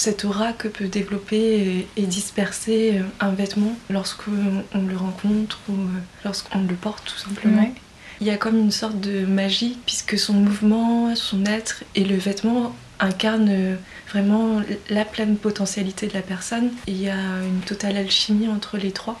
cette 0.00 0.24
aura 0.24 0.54
que 0.54 0.66
peut 0.66 0.88
développer 0.88 1.86
et, 1.98 2.06
disperser 2.06 3.02
un 3.20 3.32
vêtement 3.32 3.76
lorsqu'on 3.90 4.30
le 4.88 4.96
rencontre 4.96 5.58
ou 5.68 5.74
lorsqu'on 6.24 6.62
le 6.62 6.74
porte 6.74 7.04
tout 7.04 7.18
simplement. 7.18 7.70
Il 8.22 8.26
y 8.26 8.30
a 8.30 8.38
comme 8.38 8.58
une 8.58 8.70
sorte 8.70 8.98
de 8.98 9.26
magie 9.26 9.76
puisque 9.84 10.18
son 10.18 10.32
mouvement, 10.32 11.14
son 11.16 11.44
être 11.44 11.84
et 11.94 12.04
le 12.04 12.16
vêtement 12.16 12.74
incarnent 12.98 13.76
vraiment 14.08 14.62
la 14.88 15.04
pleine 15.04 15.36
potentialité 15.36 16.06
de 16.06 16.14
la 16.14 16.22
personne. 16.22 16.70
il 16.86 17.00
y 17.00 17.10
a 17.10 17.42
une 17.42 17.60
totale 17.60 17.98
alchimie 17.98 18.48
entre 18.48 18.78
les 18.78 18.92
trois. 18.92 19.20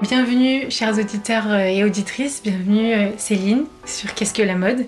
Bienvenue, 0.00 0.70
chers 0.70 0.96
auditeurs 0.96 1.50
euh, 1.50 1.64
et 1.64 1.82
auditrices. 1.82 2.40
Bienvenue, 2.44 2.92
euh, 2.94 3.08
Céline, 3.16 3.64
sur 3.84 4.14
Qu'est-ce 4.14 4.32
que 4.32 4.42
la 4.42 4.54
mode? 4.54 4.86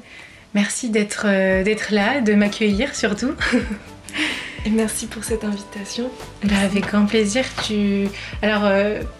Merci 0.54 0.88
d'être 0.88 1.24
euh, 1.26 1.64
là, 1.90 2.20
de 2.20 2.32
m'accueillir 2.34 2.94
surtout. 2.94 3.32
Et 4.64 4.70
merci 4.70 5.06
pour 5.06 5.24
cette 5.24 5.42
invitation. 5.42 6.10
Bah, 6.44 6.54
avec 6.62 6.86
grand 6.86 7.06
plaisir. 7.06 7.44
Tu... 7.66 8.06
Alors, 8.40 8.70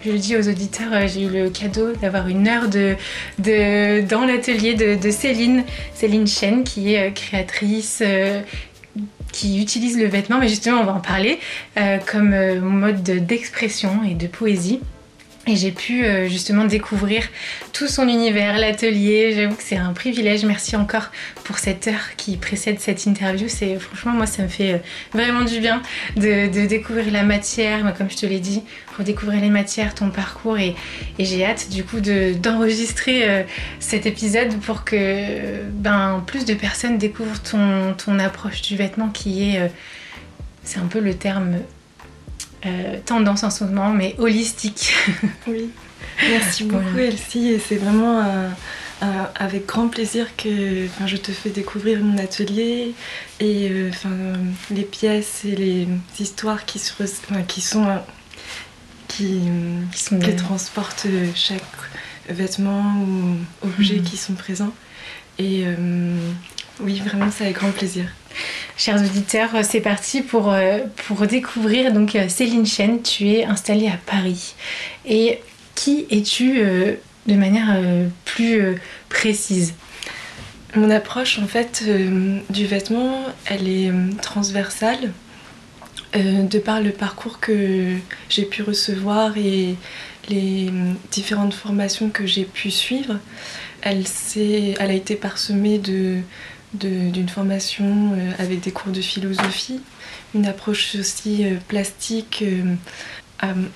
je 0.05 0.11
le 0.11 0.17
dis 0.17 0.37
aux 0.37 0.47
auditeurs, 0.47 1.07
j'ai 1.07 1.23
eu 1.23 1.29
le 1.29 1.49
cadeau 1.49 1.93
d'avoir 1.93 2.27
une 2.27 2.47
heure 2.47 2.69
de, 2.69 2.95
de 3.39 4.01
dans 4.07 4.23
l'atelier 4.23 4.75
de, 4.75 5.11
Céline, 5.11 5.63
Céline 5.95 6.27
Chen, 6.27 6.63
qui 6.63 6.93
est 6.93 7.11
créatrice, 7.13 8.03
qui 9.31 9.59
utilise 9.59 9.97
le 9.97 10.05
vêtement, 10.05 10.37
mais 10.37 10.47
justement, 10.47 10.81
on 10.81 10.85
va 10.85 10.93
en 10.93 10.99
parler, 10.99 11.39
comme 12.05 12.35
mode 12.59 13.01
d'expression 13.01 14.03
et 14.07 14.13
de 14.13 14.27
poésie. 14.27 14.79
Et 15.47 15.55
j'ai 15.55 15.71
pu 15.71 16.05
euh, 16.05 16.27
justement 16.29 16.65
découvrir 16.65 17.23
tout 17.73 17.87
son 17.87 18.07
univers, 18.07 18.59
l'atelier. 18.59 19.33
J'avoue 19.35 19.55
que 19.55 19.63
c'est 19.63 19.77
un 19.77 19.91
privilège. 19.91 20.45
Merci 20.45 20.75
encore 20.75 21.09
pour 21.45 21.57
cette 21.57 21.87
heure 21.87 22.15
qui 22.15 22.37
précède 22.37 22.79
cette 22.79 23.07
interview. 23.07 23.47
C'est 23.47 23.79
franchement 23.79 24.11
moi 24.11 24.27
ça 24.27 24.43
me 24.43 24.47
fait 24.47 24.73
euh, 24.73 24.77
vraiment 25.13 25.43
du 25.43 25.59
bien 25.59 25.81
de, 26.15 26.67
découvrir 26.67 27.11
la 27.11 27.23
matière. 27.23 27.91
comme 27.97 28.11
je 28.11 28.17
te 28.17 28.25
l'ai 28.27 28.39
dit, 28.39 28.61
redécouvrir 28.95 29.41
les 29.41 29.49
matières, 29.49 29.95
ton 29.95 30.11
parcours 30.11 30.59
et, 30.59 30.75
j'ai 31.17 31.43
hâte 31.43 31.69
du 31.69 31.83
coup 31.83 32.01
d'enregistrer 32.01 33.27
euh, 33.27 33.43
cet 33.79 34.05
épisode 34.05 34.59
pour 34.59 34.83
que 34.83 35.63
ben 35.71 36.23
plus 36.27 36.45
de 36.45 36.53
personnes 36.53 36.99
découvrent 36.99 37.41
ton 37.41 38.19
approche 38.19 38.61
du 38.61 38.75
vêtement 38.75 39.09
qui 39.09 39.49
est 39.49 39.71
c'est 40.63 40.79
un 40.79 40.85
peu 40.85 40.99
le 40.99 41.15
terme 41.15 41.57
euh, 42.65 42.97
tendance 43.05 43.43
en 43.43 43.49
ce 43.49 43.63
moment, 43.63 43.89
mais 43.89 44.15
holistique. 44.17 44.93
oui, 45.47 45.69
merci 46.21 46.63
beaucoup 46.63 46.97
Elsie, 46.97 47.49
et 47.49 47.59
c'est 47.59 47.77
vraiment 47.77 48.23
avec 49.35 49.65
grand 49.65 49.87
plaisir 49.87 50.27
que 50.37 50.87
je 51.07 51.17
te 51.17 51.31
fais 51.31 51.49
découvrir 51.49 51.99
mon 52.01 52.19
atelier 52.19 52.93
et 53.39 53.69
euh, 53.71 53.89
les 54.69 54.83
pièces 54.83 55.43
et 55.43 55.55
les 55.55 55.87
histoires 56.19 56.65
qui, 56.65 56.77
se, 56.77 56.93
qui 57.47 57.61
sont 57.61 57.87
qui, 59.07 59.41
qui, 59.91 60.35
transportent 60.35 61.07
chaque 61.33 61.63
vêtement 62.29 62.95
ou 63.01 63.37
objet 63.67 63.97
hmm. 63.97 64.03
qui 64.03 64.17
sont 64.17 64.33
présents. 64.33 64.73
Et 65.37 65.63
euh, 65.65 66.15
oui, 66.79 67.01
vraiment, 67.03 67.29
c'est 67.31 67.45
avec 67.45 67.55
grand 67.55 67.71
plaisir. 67.71 68.05
Chers 68.77 68.99
auditeurs, 68.99 69.49
c'est 69.63 69.81
parti 69.81 70.21
pour, 70.21 70.51
euh, 70.51 70.79
pour 71.07 71.27
découvrir 71.27 71.93
donc 71.93 72.15
euh, 72.15 72.27
Céline 72.27 72.65
Chen. 72.65 73.01
Tu 73.03 73.29
es 73.29 73.45
installée 73.45 73.87
à 73.87 73.97
Paris. 74.05 74.55
Et 75.05 75.39
qui 75.75 76.07
es-tu 76.09 76.59
euh, 76.59 76.95
de 77.27 77.35
manière 77.35 77.77
plus 78.25 78.77
précise? 79.09 79.75
Mon 80.75 80.89
approche 80.89 81.37
en 81.37 81.47
fait 81.47 81.83
du 82.49 82.65
vêtement, 82.65 83.25
elle 83.45 83.67
est 83.67 83.91
transversale. 84.21 85.11
de 86.15 86.59
par 86.59 86.81
le 86.81 86.91
parcours 86.91 87.39
que 87.39 87.95
j'ai 88.29 88.45
pu 88.45 88.63
recevoir 88.63 89.37
et 89.37 89.75
les 90.29 90.71
différentes 91.11 91.53
formations 91.53 92.09
que 92.09 92.25
j'ai 92.25 92.45
pu 92.45 92.71
suivre, 92.71 93.19
elle, 93.81 94.05
elle 94.35 94.89
a 94.89 94.93
été 94.93 95.15
parsemée 95.15 95.77
de, 95.77 96.21
d'une 96.73 97.29
formation 97.29 98.13
euh, 98.13 98.31
avec 98.39 98.61
des 98.61 98.71
cours 98.71 98.91
de 98.91 99.01
philosophie, 99.01 99.81
une 100.33 100.45
approche 100.45 100.95
aussi 100.95 101.45
euh, 101.45 101.57
plastique 101.67 102.43
euh, 102.43 102.75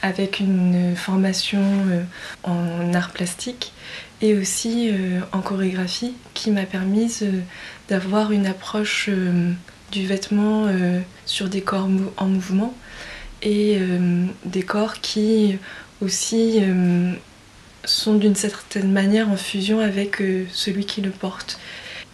avec 0.01 0.39
une 0.39 0.95
formation 0.95 1.59
en 2.43 2.93
art 2.93 3.09
plastique 3.09 3.73
et 4.21 4.35
aussi 4.35 4.91
en 5.31 5.41
chorégraphie 5.41 6.13
qui 6.35 6.51
m'a 6.51 6.67
permis 6.67 7.21
d'avoir 7.89 8.31
une 8.31 8.45
approche 8.45 9.09
du 9.91 10.05
vêtement 10.05 10.67
sur 11.25 11.49
des 11.49 11.61
corps 11.61 11.89
en 12.17 12.27
mouvement 12.27 12.75
et 13.41 13.79
des 14.45 14.61
corps 14.61 15.01
qui 15.01 15.57
aussi 15.99 16.61
sont 17.85 18.13
d'une 18.13 18.35
certaine 18.35 18.91
manière 18.91 19.29
en 19.29 19.37
fusion 19.37 19.79
avec 19.79 20.21
celui 20.51 20.85
qui 20.85 21.01
le 21.01 21.09
porte. 21.09 21.57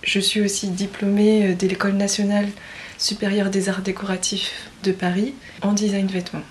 Je 0.03 0.19
suis 0.19 0.41
aussi 0.41 0.69
diplômée 0.69 1.51
euh, 1.51 1.55
de 1.55 1.67
l'École 1.67 1.93
nationale 1.93 2.47
supérieure 2.97 3.49
des 3.49 3.69
arts 3.69 3.81
décoratifs 3.81 4.69
de 4.83 4.91
Paris 4.91 5.33
en 5.61 5.73
design 5.73 6.07
vêtements. 6.07 6.43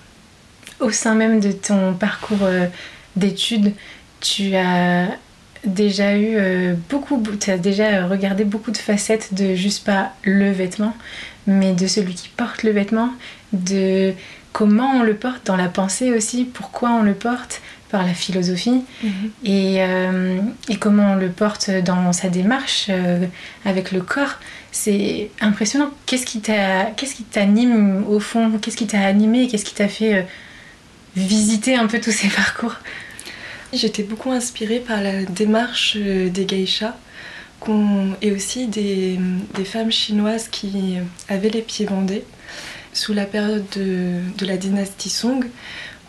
Au 0.79 0.89
sein 0.89 1.15
même 1.15 1.39
de 1.39 1.51
ton 1.51 1.93
parcours 1.93 2.43
euh, 2.43 2.67
d'études, 3.15 3.73
tu 4.19 4.55
as 4.55 5.09
déjà 5.65 6.17
eu 6.17 6.35
euh, 6.35 6.75
beaucoup, 6.89 7.21
tu 7.39 7.51
as 7.51 7.57
déjà 7.57 8.07
regardé 8.07 8.43
beaucoup 8.45 8.71
de 8.71 8.77
facettes 8.77 9.33
de 9.33 9.53
juste 9.55 9.85
pas 9.85 10.13
le 10.23 10.51
vêtement, 10.51 10.95
mais 11.45 11.73
de 11.73 11.87
celui 11.87 12.15
qui 12.15 12.29
porte 12.29 12.63
le 12.63 12.71
vêtement, 12.71 13.11
de 13.53 14.13
comment 14.53 14.91
on 14.97 15.03
le 15.03 15.15
porte 15.15 15.45
dans 15.45 15.55
la 15.55 15.69
pensée 15.69 16.11
aussi, 16.11 16.45
pourquoi 16.45 16.91
on 16.91 17.03
le 17.03 17.13
porte, 17.13 17.61
par 17.91 18.05
la 18.05 18.13
philosophie 18.13 18.83
mhm. 19.03 19.11
euh, 19.47 20.39
et, 20.69 20.77
comment 20.77 21.13
on 21.13 21.15
le 21.15 21.29
porte 21.29 21.69
dans 21.69 22.13
sa 22.13 22.29
démarche 22.29 22.87
euh, 22.89 23.25
avec 23.65 23.91
le 23.91 24.01
corps. 24.01 24.39
C'est 24.71 25.29
impressionnant. 25.41 25.91
Qu'est-ce 26.05 26.25
qui 26.25 26.39
t'anime 26.39 28.05
au 28.07 28.19
fond? 28.19 28.57
Qu'est-ce 28.61 28.77
qui 28.77 28.87
t'a 28.87 29.01
animé? 29.01 29.47
Qu'est-ce 29.47 29.65
qui 29.65 29.75
t'a 29.75 29.89
fait 29.89 30.15
euh, 30.15 30.21
visiter 31.15 31.75
un 31.75 31.87
peu 31.87 31.99
tous 31.99 32.11
ces 32.11 32.29
parcours? 32.29 32.75
J'étais 33.73 34.03
beaucoup 34.03 34.31
inspirée 34.31 34.79
par 34.79 35.01
la 35.01 35.23
démarche 35.23 35.97
des 35.97 36.45
geishas 36.45 36.95
et 38.21 38.31
aussi 38.31 38.67
des, 38.67 39.19
des, 39.55 39.65
femmes 39.65 39.91
chinoises 39.91 40.47
qui 40.49 40.97
avaient 41.29 41.51
les 41.51 41.61
pieds 41.61 41.85
bandés 41.85 42.23
sous 42.91 43.13
la 43.13 43.25
période 43.25 43.63
de, 43.75 44.19
de 44.35 44.45
la 44.47 44.57
dynastie 44.57 45.11
Song 45.11 45.45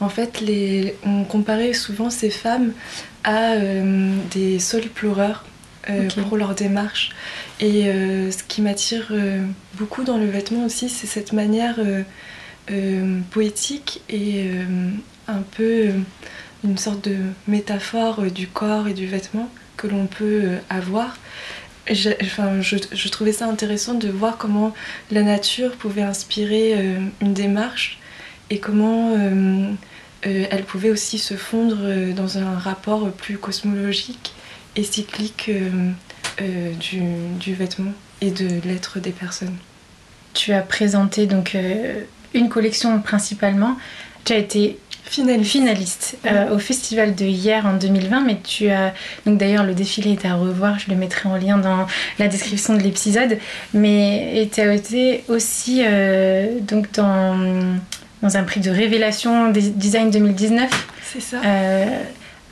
en 0.03 0.09
fait, 0.09 0.41
les, 0.41 0.97
on 1.05 1.25
comparait 1.25 1.73
souvent 1.73 2.11
ces 2.11 2.31
femmes 2.31 2.73
à 3.25 3.53
euh, 3.53 4.13
des 4.33 4.59
sols 4.59 4.89
pleureurs 4.89 5.45
euh, 5.89 6.09
pour 6.29 6.37
leur 6.37 6.55
démarche. 6.55 7.11
Et 7.61 7.87
euh, 7.87 8.31
ce 8.31 8.43
qui 8.43 8.63
m'attire 8.63 9.13
beaucoup 9.75 10.03
dans 10.03 10.19
le 10.19 10.27
vêtement 10.27 10.65
aussi, 10.65 10.89
c'est 10.89 11.07
cette 11.07 11.33
manière 11.33 11.79
poétique 13.31 14.03
et 14.09 14.51
un 15.29 15.43
peu 15.57 15.91
une 16.65 16.79
sorte 16.79 17.09
de 17.09 17.17
métaphore 17.47 18.23
du 18.23 18.47
corps 18.49 18.89
et 18.89 18.95
du 18.95 19.07
vêtement 19.07 19.49
que 19.77 19.87
l'on 19.87 20.07
peut 20.07 20.59
avoir. 20.71 21.17
Je, 21.91 22.11
enfin, 22.23 22.61
je, 22.61 23.09
trouvais 23.09 23.33
ça 23.33 23.47
intéressant 23.47 23.95
de 23.95 24.09
voir 24.09 24.37
comment 24.39 24.73
la 25.11 25.23
nature 25.23 25.73
pouvait 25.73 26.03
inspirer 26.03 26.97
une 27.21 27.35
démarche 27.35 27.99
et 28.51 28.59
comment 28.59 29.17
elle 30.23 30.65
pouvait 30.65 30.91
aussi 30.91 31.19
se 31.19 31.35
fondre 31.35 32.13
dans 32.15 32.39
un 32.39 32.59
rapport 32.59 33.11
plus 33.11 33.39
cosmologique 33.39 34.35
et 34.77 34.85
cyclique 34.85 35.51
du, 36.39 37.03
du, 37.39 37.55
vêtement 37.55 37.93
et 38.21 38.31
de 38.31 38.61
l'être 38.65 39.01
des 39.01 39.11
personnes. 39.11 39.57
Tu 40.33 40.53
as 40.53 40.63
présenté 40.63 41.27
donc 41.27 41.57
une 42.35 42.49
collection 42.49 43.01
principalement. 43.01 43.77
Tu 44.25 44.33
as 44.33 44.39
été 44.39 44.79
finaliste, 45.05 46.17
euh, 46.27 46.55
au 46.55 46.59
festival 46.59 47.15
de 47.15 47.25
hier 47.25 47.67
en 47.67 47.75
2020, 47.75 48.21
mais 48.21 48.39
tu 48.43 48.71
as 48.71 48.95
donc 49.27 49.39
d'ailleurs 49.39 49.65
le 49.65 49.75
défilé 49.75 50.13
est 50.13 50.25
à 50.25 50.35
revoir, 50.35 50.79
je 50.79 50.91
le 50.91 50.97
mettrai 50.97 51.29
en 51.29 51.37
lien 51.37 51.59
dans 51.59 51.87
la 52.19 52.29
description 52.29 52.75
de 52.75 52.83
l'épisode, 52.83 53.39
mais 53.75 54.49
tu 54.53 54.61
as 54.61 54.73
été 54.75 55.25
aussi 55.29 55.83
euh, 55.85 56.59
donc 56.61 56.93
dans, 56.93 57.37
dans 58.23 58.37
un 58.37 58.45
prix 58.45 58.61
de 58.61 58.71
révélation 58.71 59.51
design 59.51 60.11
2019. 60.11 60.71
C'est 61.03 61.21
ça. 61.21 61.37
Euh, 61.45 62.03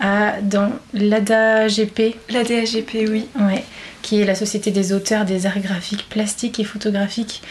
à, 0.01 0.41
dans 0.43 0.73
l'ADAGP. 0.95 2.17
L'ADAGP, 2.31 3.09
oui. 3.09 3.27
Ouais, 3.39 3.65
qui 4.03 4.21
est 4.21 4.25
la 4.25 4.35
Société 4.35 4.71
des 4.71 4.93
auteurs 4.93 5.25
des 5.25 5.47
arts 5.47 5.61
graphiques, 5.61 6.09
plastiques 6.09 6.59
et 6.59 6.65
photographiques. 6.65 7.43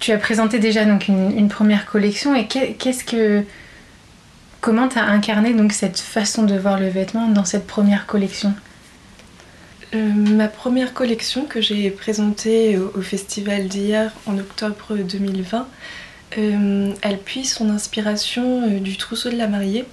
Tu 0.00 0.10
as 0.10 0.18
présenté 0.18 0.58
déjà 0.58 0.84
donc 0.84 1.08
une, 1.08 1.36
une 1.38 1.48
première 1.48 1.86
collection 1.86 2.34
et 2.34 2.46
qu'est-ce 2.46 3.04
que 3.04 3.44
Comment 4.62 4.86
tu 4.86 4.96
as 4.96 5.06
incarné 5.06 5.54
donc 5.54 5.72
cette 5.72 5.98
façon 5.98 6.44
de 6.44 6.56
voir 6.56 6.78
le 6.78 6.86
vêtement 6.86 7.26
dans 7.26 7.44
cette 7.44 7.66
première 7.66 8.06
collection? 8.06 8.54
Euh, 9.92 9.98
Ma 9.98 10.46
première 10.46 10.94
collection 10.94 11.46
que 11.46 11.60
j'ai 11.60 11.90
présentée 11.90 12.78
au, 12.78 13.02
festival 13.02 13.66
d'hier 13.66 14.12
en 14.24 14.38
octobre 14.38 14.96
2020, 14.96 15.66
euh, 16.38 16.92
elle 17.02 17.18
puise 17.18 17.52
son 17.52 17.70
inspiration 17.70 18.68
euh, 18.68 18.80
du 18.80 18.96
trousseau 18.96 19.30
de 19.30 19.36
la 19.36 19.48
mariée. 19.48 19.84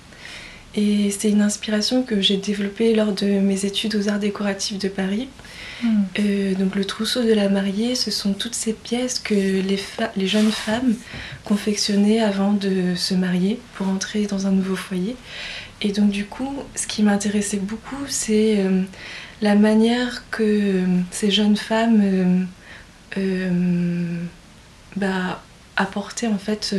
Et 0.75 1.09
c'est 1.12 1.30
une 1.30 1.41
inspiration 1.41 2.03
que 2.03 2.21
j'ai 2.21 2.38
développée 2.38 2.94
lors 2.94 3.12
de 3.12 3.25
mes 3.25 3.65
études 3.65 3.95
aux 3.95 4.07
arts 4.07 4.19
décoratifs 4.19 4.77
de 4.77 4.88
Paris. 4.88 5.27
Euh, 6.19 6.56
donc 6.56 6.75
le 6.75 6.83
trousseau 6.83 7.24
de 7.24 7.33
la 7.33 7.47
mariée, 7.50 7.95
ce 7.95 8.12
sont 8.12 8.33
toutes 8.33 8.56
ces 8.56 8.74
pièces 8.74 9.19
que 9.19 9.33
les, 9.33 9.80
les, 10.18 10.27
jeunes 10.27 10.51
femmes 10.51 10.95
confectionnaient 11.45 12.19
avant 12.19 12.51
de 12.51 12.95
se 12.95 13.13
marier 13.13 13.59
pour 13.75 13.88
entrer 13.88 14.25
dans 14.25 14.45
un 14.45 14.51
nouveau 14.51 14.75
foyer. 14.75 15.15
Et 15.81 15.91
donc 15.91 16.09
du 16.09 16.25
coup, 16.25 16.53
ce 16.75 16.86
qui 16.86 17.01
m'intéressait 17.03 17.57
beaucoup, 17.57 18.03
c'est 18.07 18.59
euh, 18.59 18.83
la 19.41 19.56
manière 19.56 20.30
que 20.31 20.44
euh, 20.44 20.86
ces 21.12 21.31
jeunes 21.31 21.57
femmes 21.57 22.47
bah, 24.95 25.41
apportaient 25.79 26.27
en 26.27 26.37
fait 26.37 26.75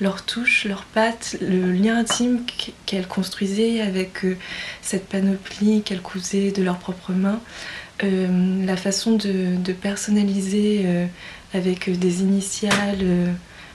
leur 0.00 0.24
touche, 0.24 0.64
leurs 0.64 0.84
pattes, 0.84 1.36
le 1.42 1.72
lien 1.72 1.98
intime 1.98 2.40
qu'elles 2.86 3.06
construisaient 3.06 3.82
avec 3.82 4.24
cette 4.80 5.06
panoplie 5.06 5.82
qu'elles 5.82 6.00
cousaient 6.00 6.50
de 6.50 6.62
leurs 6.62 6.78
propres 6.78 7.12
mains. 7.12 7.40
Euh, 8.02 8.64
la 8.64 8.76
façon 8.76 9.16
de, 9.16 9.72
personnaliser 9.72 10.82
euh, 10.84 11.06
avec 11.52 11.90
des 11.98 12.22
initiales, 12.22 12.98
euh, 13.02 13.32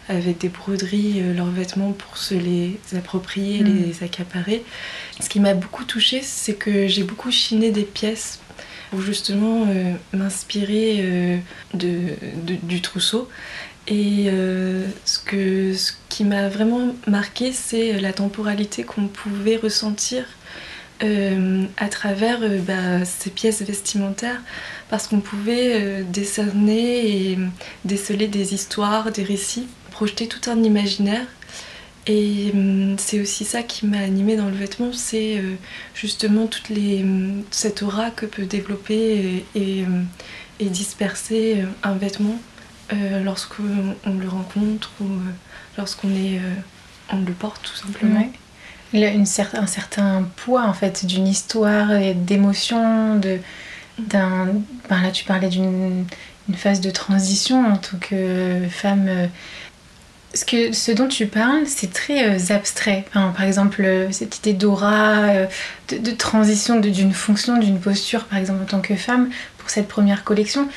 avec 0.09 0.39
des 0.39 0.49
broderies, 0.49 1.21
leurs 1.35 1.49
vêtements 1.49 1.91
pour 1.91 2.17
se 2.17 2.33
les 2.33 2.77
approprier, 2.95 3.61
mm. 3.61 3.85
les 3.85 4.03
accaparer. 4.03 4.63
Ce 5.19 5.29
qui 5.29 5.39
m'a 5.39 5.53
beaucoup 5.53 5.83
touchée, 5.83 6.21
c'est 6.21 6.55
que 6.55 6.87
j'ai 6.87 7.03
beaucoup 7.03 7.31
chiné 7.31 7.71
des 7.71 7.83
pièces 7.83 8.39
pour 8.91 9.01
justement 9.01 9.67
m'inspirer 10.13 11.41
du 11.73 12.81
trousseau. 12.81 13.27
Et 13.87 14.29
ce, 15.05 15.19
que, 15.19 15.73
ce 15.73 15.93
qui 16.09 16.23
m'a 16.23 16.49
vraiment 16.49 16.95
marqué, 17.07 17.51
c'est 17.51 17.99
la 17.99 18.13
temporalité 18.13 18.83
qu'on 18.83 19.07
pouvait 19.07 19.57
ressentir 19.57 20.25
euh, 21.03 21.65
à 21.75 21.89
travers 21.89 22.39
euh, 22.41 22.59
bah, 22.59 23.03
ces 23.03 23.29
pièces 23.29 23.61
vestimentaires 23.61 24.41
parce 24.89 25.07
qu'on 25.07 25.19
pouvait 25.19 25.73
euh, 25.73 26.03
décerner 26.03 27.31
et 27.31 27.37
déceler 27.83 28.29
des 28.29 28.53
histoires, 28.53 29.11
des 29.11 29.23
récits, 29.23 29.67
projeter 29.91 30.27
tout 30.27 30.49
un 30.49 30.63
imaginaire. 30.63 31.27
Et 32.07 32.53
c'est 32.97 33.19
aussi 33.19 33.45
ça 33.45 33.63
qui 33.63 33.88
m'a 33.88 33.97
animée 33.97 34.35
dans 34.35 34.45
le 34.45 34.53
vêtement, 34.55 34.93
c'est 34.93 35.41
justement 35.95 36.45
toute 36.45 36.69
cette 37.49 37.81
aura 37.81 38.11
que 38.11 38.27
peut 38.27 38.45
développer 38.45 39.43
et 39.55 39.85
disperser 40.59 41.63
un 41.81 41.95
vêtement 41.95 42.39
lorsqu'on 43.23 43.63
le 44.05 44.27
rencontre 44.27 44.91
ou 45.01 45.05
lorsqu'on 45.77 46.09
on 47.11 47.17
le 47.17 47.33
porte 47.33 47.61
tout 47.63 47.75
simplement 47.75 48.29
une 48.93 49.23
un 49.23 49.67
certain 49.67 50.23
poids 50.37 50.63
en 50.63 50.73
fait 50.73 51.05
d'une 51.05 51.27
histoire 51.27 51.87
d'émotion 52.15 53.17
de 53.17 53.39
d'un 53.97 54.47
ben 54.89 55.01
là 55.01 55.11
tu 55.11 55.25
parlais 55.25 55.49
d'une 55.49 56.05
phase 56.55 56.81
de 56.81 56.91
transition 56.91 57.65
en 57.65 57.77
tant 57.77 57.97
que 57.97 58.61
femme 58.69 59.09
ce, 60.35 60.45
que, 60.45 60.71
ce 60.73 60.91
dont 60.91 61.07
tu 61.07 61.25
parles, 61.25 61.65
c'est 61.65 61.91
très 61.91 62.29
euh, 62.29 62.53
abstrait. 62.53 63.05
par 63.13 63.43
exemple, 63.43 63.81
euh, 63.83 64.11
cette 64.11 64.38
idée 64.39 64.53
d'aura, 64.53 65.23
euh, 65.23 65.45
de, 65.89 66.11
transition 66.11 66.79
d'une 66.79 67.13
fonction, 67.13 67.57
d'une 67.57 67.79
posture, 67.79 68.25
par 68.25 68.38
exemple, 68.38 68.61
en 68.61 68.65
tant 68.65 68.81
que 68.81 68.95
femme, 68.95 69.29
pour 69.57 69.69
cette 69.69 69.88
première 69.88 70.23
collection. 70.23 70.67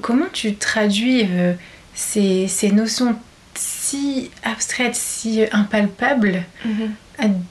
Comment 0.00 0.26
tu 0.32 0.56
traduis 0.56 1.26
ces, 1.94 2.48
ces, 2.48 2.70
notions 2.72 3.16
si 3.54 4.30
abstraites, 4.42 4.94
si 4.94 5.44
impalpables, 5.52 6.44
mm-hmm 6.66 6.88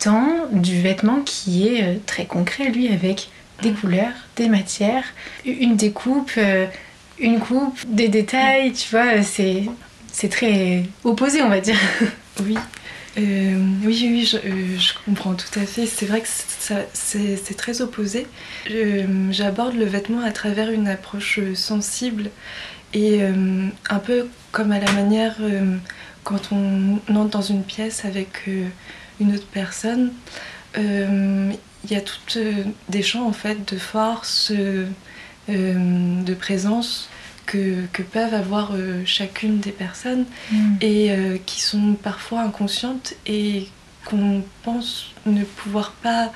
dans 0.06 0.48
du 0.52 0.82
vêtement 0.82 1.22
qui 1.22 1.68
est 1.68 1.84
euh, 1.84 1.96
très 2.06 2.26
concret, 2.26 2.70
lui, 2.70 2.88
avec 2.90 3.30
des 3.62 3.72
couleurs, 3.72 4.14
des 4.36 4.50
matières, 4.50 5.06
une 5.46 5.76
découpe, 5.76 6.32
euh, 6.38 6.66
une 7.20 7.40
coupe, 7.40 7.80
des 7.88 8.10
détails, 8.10 8.74
tu 8.74 8.90
vois, 8.92 9.24
c'est, 9.24 9.64
c'est 10.12 10.30
très 10.30 10.84
opposé, 11.04 11.42
on 11.42 11.50
va 11.50 11.62
dire. 11.62 11.80
Oui. 12.44 12.58
Euh, 13.18 13.58
oui, 13.84 14.08
oui, 14.10 14.26
je, 14.26 14.38
je, 14.78 14.94
comprends 15.06 15.36
tout 15.36 15.60
à 15.60 15.66
fait. 15.66 15.86
C'est 15.86 16.06
vrai 16.06 16.22
que 16.22 16.28
c'est, 16.28 17.58
très 17.58 17.82
opposé. 17.82 18.28
j'aborde 19.32 19.76
le 19.76 19.86
vêtement 19.86 20.22
à 20.22 20.32
travers 20.32 20.70
une 20.72 20.88
approche 20.88 21.40
sensible 21.54 22.30
et 22.94 23.22
un 23.22 24.00
peu 24.00 24.28
comme 24.52 24.72
à 24.72 24.80
la 24.80 24.92
manière 24.92 25.38
quand 26.24 26.52
on 26.52 27.00
entre 27.16 27.30
dans 27.30 27.42
une 27.42 27.64
pièce 27.64 28.04
avec 28.04 28.50
une 29.20 29.36
autre 29.36 29.48
personne, 29.52 30.12
euh, 30.78 31.52
il 31.84 31.92
y 31.92 31.96
a 31.96 32.02
toutes 32.02 32.38
euh, 32.38 32.64
des 32.90 33.02
champs 33.02 33.28
en 33.28 33.32
fait 33.32 33.72
de 33.74 33.78
force, 33.78 34.52
euh, 34.52 34.86
de 35.48 36.34
présence 36.34 37.10
que, 37.46 37.86
peuvent 38.12 38.34
avoir 38.34 38.74
chacune 39.06 39.60
des 39.60 39.72
personnes 39.72 40.26
mm. 40.52 40.76
et 40.82 41.12
qui 41.46 41.62
sont 41.62 41.94
parfois 41.94 42.42
inconscientes 42.42 43.14
et 43.26 43.68
qu'on 44.06 44.44
pense 44.64 45.12
ne 45.26 45.44
pouvoir 45.44 45.92
pas 45.92 46.32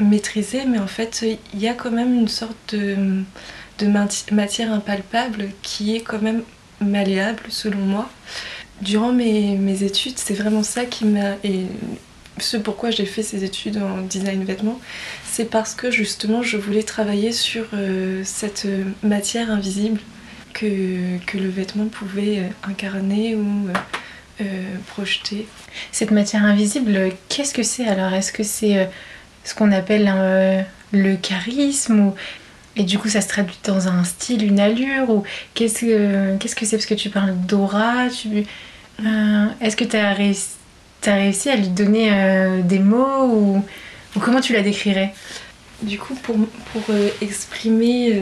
maîtriser, 0.00 0.64
mais 0.64 0.78
en 0.78 0.86
fait 0.86 1.24
il 1.52 1.60
y 1.60 1.68
a 1.68 1.74
quand 1.74 1.90
même 1.90 2.14
une 2.14 2.28
sorte 2.28 2.74
de, 2.74 3.22
de 3.78 3.86
matière 4.32 4.72
impalpable 4.72 5.50
qui 5.62 5.96
est 5.96 6.00
quand 6.00 6.22
même 6.22 6.42
malléable 6.80 7.42
selon 7.48 7.78
moi. 7.78 8.10
Durant 8.80 9.12
mes, 9.12 9.82
études, 9.82 10.18
c'est 10.18 10.34
vraiment 10.34 10.62
ça 10.62 10.84
qui 10.84 11.04
m'a. 11.04 11.34
Et 11.42 11.66
ce 12.38 12.56
pourquoi 12.56 12.90
j'ai 12.90 13.06
fait 13.06 13.24
ces 13.24 13.42
études 13.42 13.78
en 13.78 14.02
design 14.02 14.44
vêtements, 14.44 14.80
c'est 15.24 15.46
parce 15.50 15.74
que 15.74 15.90
justement 15.90 16.42
je 16.42 16.56
voulais 16.56 16.84
travailler 16.84 17.32
sur 17.32 17.64
euh, 17.74 18.22
cette 18.24 18.68
matière 19.02 19.50
invisible 19.50 20.00
que, 20.60 21.36
le 21.36 21.48
vêtement 21.48 21.86
pouvait 21.86 22.38
euh, 22.38 22.68
incarner 22.68 23.34
ou 23.34 23.68
euh, 24.40 24.44
projeter. 24.88 25.46
Cette 25.92 26.10
matière 26.10 26.44
invisible, 26.44 27.12
qu'est-ce 27.28 27.54
que 27.54 27.62
c'est 27.62 27.86
alors? 27.86 28.12
Est-ce 28.14 28.32
que 28.32 28.42
c'est 28.42 28.88
ce 29.44 29.54
qu'on 29.54 29.72
appelle 29.72 30.66
le 30.92 31.16
charisme 31.16 32.00
ou 32.00 32.14
et 32.78 32.84
du 32.84 32.96
coup, 32.96 33.08
ça 33.08 33.20
se 33.20 33.26
traduit 33.26 33.58
dans 33.64 33.88
un 33.88 34.04
style, 34.04 34.44
une 34.44 34.60
allure 34.60 35.10
Ou 35.10 35.24
qu'est-ce 35.54 35.80
que 35.80 36.36
qu'est-ce 36.36 36.54
que 36.54 36.64
c'est? 36.64 36.76
Parce 36.76 36.86
que 36.86 36.94
tu 36.94 37.10
parles 37.10 37.34
d'aura. 37.36 38.08
Tu... 38.08 38.44
Euh, 39.04 39.46
est-ce 39.60 39.76
que 39.76 39.84
tu 39.84 39.96
as, 39.96 40.14
réussi, 40.14 41.50
à 41.50 41.56
lui 41.56 41.68
donner 41.68 42.10
euh, 42.12 42.62
des 42.62 42.78
mots 42.78 43.26
ou, 43.26 43.64
comment 44.20 44.40
tu 44.40 44.52
la 44.52 44.62
décrirais? 44.62 45.12
Du 45.82 45.98
coup, 45.98 46.14
pour, 46.14 46.36
euh, 46.90 47.08
exprimer 47.20 48.20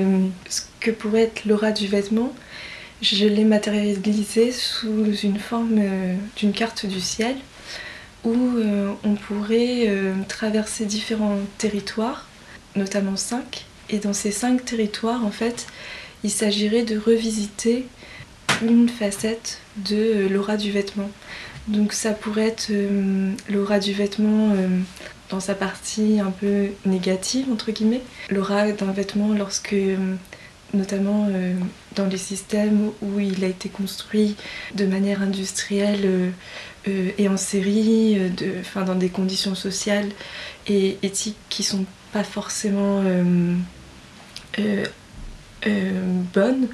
ce 0.48 0.62
que 0.80 0.90
pourrait 0.90 1.22
être 1.22 1.46
l'aura 1.46 1.72
du 1.72 1.86
vêtement, 1.86 2.34
je 3.00 3.26
l'ai 3.26 3.44
matérialisé 3.44 4.52
sous 4.52 5.14
une 5.22 5.38
forme 5.38 5.80
d'une 6.36 6.52
carte 6.52 6.86
du 6.86 7.00
ciel 7.00 7.36
où 8.26 8.34
euh, 8.56 8.92
on 9.04 9.14
pourrait 9.14 9.84
euh, 9.86 10.14
traverser 10.28 10.84
différents 10.84 11.38
territoires, 11.58 12.26
notamment 12.74 13.16
cinq. 13.16 13.64
Et 13.88 13.98
dans 13.98 14.12
ces 14.12 14.32
cinq 14.32 14.64
territoires, 14.64 15.24
en 15.24 15.30
fait, 15.30 15.66
il 16.24 16.30
s'agirait 16.30 16.82
de 16.82 16.98
revisiter 16.98 17.86
une 18.62 18.88
facette 18.88 19.60
de 19.76 20.26
l'aura 20.28 20.56
du 20.56 20.72
vêtement. 20.72 21.10
Donc 21.68 21.92
ça 21.92 22.12
pourrait 22.12 22.48
être 22.48 22.70
l'aura 23.48 23.78
du 23.78 23.92
vêtement 23.92 24.54
dans 25.30 25.40
sa 25.40 25.54
partie 25.54 26.20
un 26.20 26.30
peu 26.30 26.68
négative, 26.84 27.46
entre 27.52 27.70
guillemets. 27.72 28.02
L'aura 28.30 28.70
d'un 28.72 28.92
vêtement 28.92 29.32
lorsque 29.32 29.74
notamment 30.74 31.28
euh, 31.30 31.54
dans 31.94 32.06
les 32.06 32.16
systèmes 32.18 32.90
où 33.02 33.20
il 33.20 33.44
a 33.44 33.48
été 33.48 33.68
construit 33.68 34.36
de 34.74 34.86
manière 34.86 35.22
industrielle 35.22 36.02
euh, 36.04 36.30
euh, 36.88 37.10
et 37.18 37.28
en 37.28 37.36
série, 37.36 38.16
de, 38.30 38.84
dans 38.84 38.94
des 38.94 39.08
conditions 39.08 39.54
sociales 39.54 40.08
et 40.66 40.98
éthiques 41.02 41.36
qui 41.48 41.62
sont 41.62 41.84
pas 42.12 42.24
forcément 42.24 43.02
bonnes. 46.32 46.68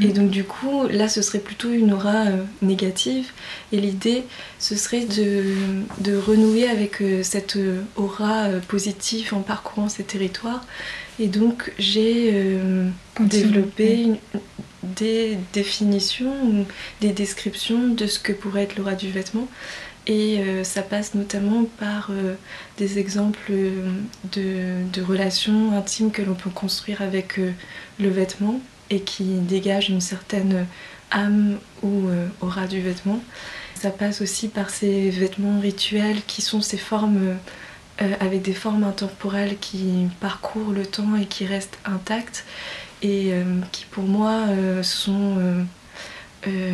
Mhm. 0.00 0.08
Et 0.08 0.12
donc 0.12 0.30
du 0.30 0.44
coup, 0.44 0.86
là, 0.88 1.08
ce 1.08 1.22
serait 1.22 1.38
plutôt 1.38 1.70
une 1.70 1.92
aura 1.92 2.24
négative. 2.62 3.30
Et 3.72 3.80
l'idée, 3.80 4.24
ce 4.58 4.76
serait 4.76 5.04
de, 5.04 5.42
de 6.00 6.16
renouer 6.16 6.68
avec 6.68 7.02
cette 7.22 7.58
aura 7.96 8.48
positive 8.68 9.34
en 9.34 9.40
parcourant 9.40 9.88
ces 9.88 10.04
territoires 10.04 10.64
et 11.18 11.28
donc 11.28 11.72
j'ai 11.78 12.30
euh, 12.32 12.88
développé 13.20 14.12
des 14.82 15.36
définitions, 15.52 16.66
des 17.00 17.12
descriptions 17.12 17.88
de 17.88 18.06
ce 18.06 18.18
que 18.18 18.32
pourrait 18.32 18.64
être 18.64 18.76
l'aura 18.76 18.94
du 18.94 19.10
vêtement. 19.10 19.48
Et 20.06 20.38
euh, 20.38 20.62
ça 20.62 20.82
passe 20.82 21.14
notamment 21.14 21.64
par 21.78 22.08
euh, 22.10 22.34
des 22.78 22.98
exemples 22.98 23.52
de, 24.32 25.02
relations 25.02 25.72
intimes 25.72 26.10
que 26.10 26.22
l'on 26.22 26.34
peut 26.34 26.50
construire 26.50 27.02
avec 27.02 27.38
le 27.38 28.08
vêtement 28.08 28.60
et 28.90 29.00
qui 29.00 29.24
dégagent 29.24 29.90
une 29.90 30.00
certaine 30.00 30.66
âme 31.10 31.58
ou 31.82 32.08
aura 32.40 32.66
du 32.66 32.80
vêtement. 32.80 33.20
Ça 33.74 33.90
passe 33.90 34.20
aussi 34.20 34.48
par 34.48 34.70
ces 34.70 35.10
vêtements 35.10 35.60
rituels 35.60 36.22
qui 36.26 36.40
sont 36.40 36.60
ces 36.60 36.78
formes 36.78 37.36
euh, 38.02 38.12
avec 38.20 38.42
des 38.42 38.52
formes 38.52 38.84
intemporelles 38.84 39.56
qui 39.58 40.06
parcourent 40.20 40.72
le 40.72 40.84
temps 40.84 41.16
et 41.16 41.24
qui 41.24 41.46
restent 41.46 41.78
intactes 41.86 42.44
et 43.00 43.32
euh, 43.32 43.42
qui 43.72 43.86
pour 43.86 44.04
moi 44.04 44.32
euh, 44.48 44.82
sont 44.82 45.38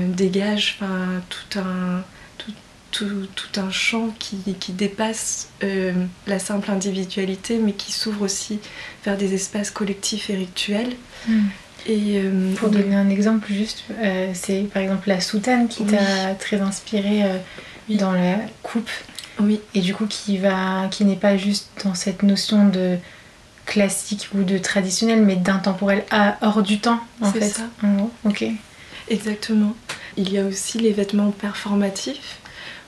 dégagent 0.08 0.80
tout 1.30 1.58
un 1.58 2.02
tout, 2.92 3.26
tout, 3.34 3.60
un 3.60 3.70
champ 3.70 4.14
qui, 4.18 4.36
qui 4.60 4.72
dépasse 4.72 5.48
la 6.26 6.38
simple 6.38 6.70
individualité 6.70 7.58
mais 7.58 7.72
qui 7.72 7.90
s'ouvre 7.92 8.22
aussi 8.22 8.60
vers 9.04 9.16
des 9.16 9.34
espaces 9.34 9.70
collectifs 9.70 10.30
et 10.30 10.36
rituels. 10.36 10.94
Hmm. 11.26 11.46
Et, 11.86 12.22
Pour 12.56 12.68
donner 12.68 12.94
un 12.94 13.10
exemple 13.10 13.52
juste, 13.52 13.82
c'est 14.34 14.68
par 14.72 14.82
exemple 14.82 15.08
la 15.08 15.20
soutane 15.20 15.66
qui 15.66 15.84
t'a 15.84 16.34
très 16.38 16.60
inspirée 16.60 17.24
dans 17.88 18.12
la 18.12 18.36
coupe 18.62 18.90
oui. 19.40 19.60
Et 19.74 19.80
du 19.80 19.94
coup, 19.94 20.06
qui, 20.06 20.38
va, 20.38 20.88
qui 20.90 21.04
n'est 21.04 21.16
pas 21.16 21.36
juste 21.36 21.68
dans 21.84 21.94
cette 21.94 22.22
notion 22.22 22.68
de 22.68 22.96
classique 23.66 24.28
ou 24.34 24.42
de 24.42 24.58
traditionnel, 24.58 25.22
mais 25.22 25.36
d'intemporel 25.36 26.04
hors 26.40 26.62
du 26.62 26.80
temps, 26.80 27.00
en 27.20 27.32
fait. 27.32 27.48
ça. 27.48 27.62
ok. 28.24 28.44
Exactement. 29.08 29.74
Il 30.16 30.32
y 30.32 30.38
a 30.38 30.44
aussi 30.44 30.78
les 30.78 30.92
vêtements 30.92 31.30
performatifs 31.30 32.38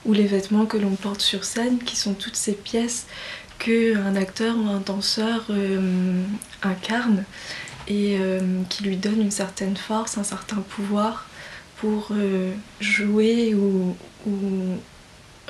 ou 0.05 0.13
les 0.13 0.27
vêtements 0.27 0.65
que 0.65 0.77
l'on 0.77 0.95
porte 0.95 1.21
sur 1.21 1.43
scène, 1.43 1.79
qui 1.79 1.95
sont 1.95 2.13
toutes 2.13 2.35
ces 2.35 2.53
pièces 2.53 3.07
que 3.59 3.97
un 3.97 4.15
acteur 4.15 4.55
ou 4.57 4.67
un 4.69 4.79
danseur 4.79 5.45
euh, 5.49 6.23
incarne 6.61 7.23
et 7.87 8.17
euh, 8.19 8.39
qui 8.69 8.83
lui 8.83 8.97
donnent 8.97 9.21
une 9.21 9.31
certaine 9.31 9.77
force, 9.77 10.17
un 10.17 10.23
certain 10.23 10.57
pouvoir 10.57 11.27
pour 11.77 12.09
euh, 12.11 12.51
jouer 12.79 13.53
ou, 13.53 13.95
ou 14.27 14.31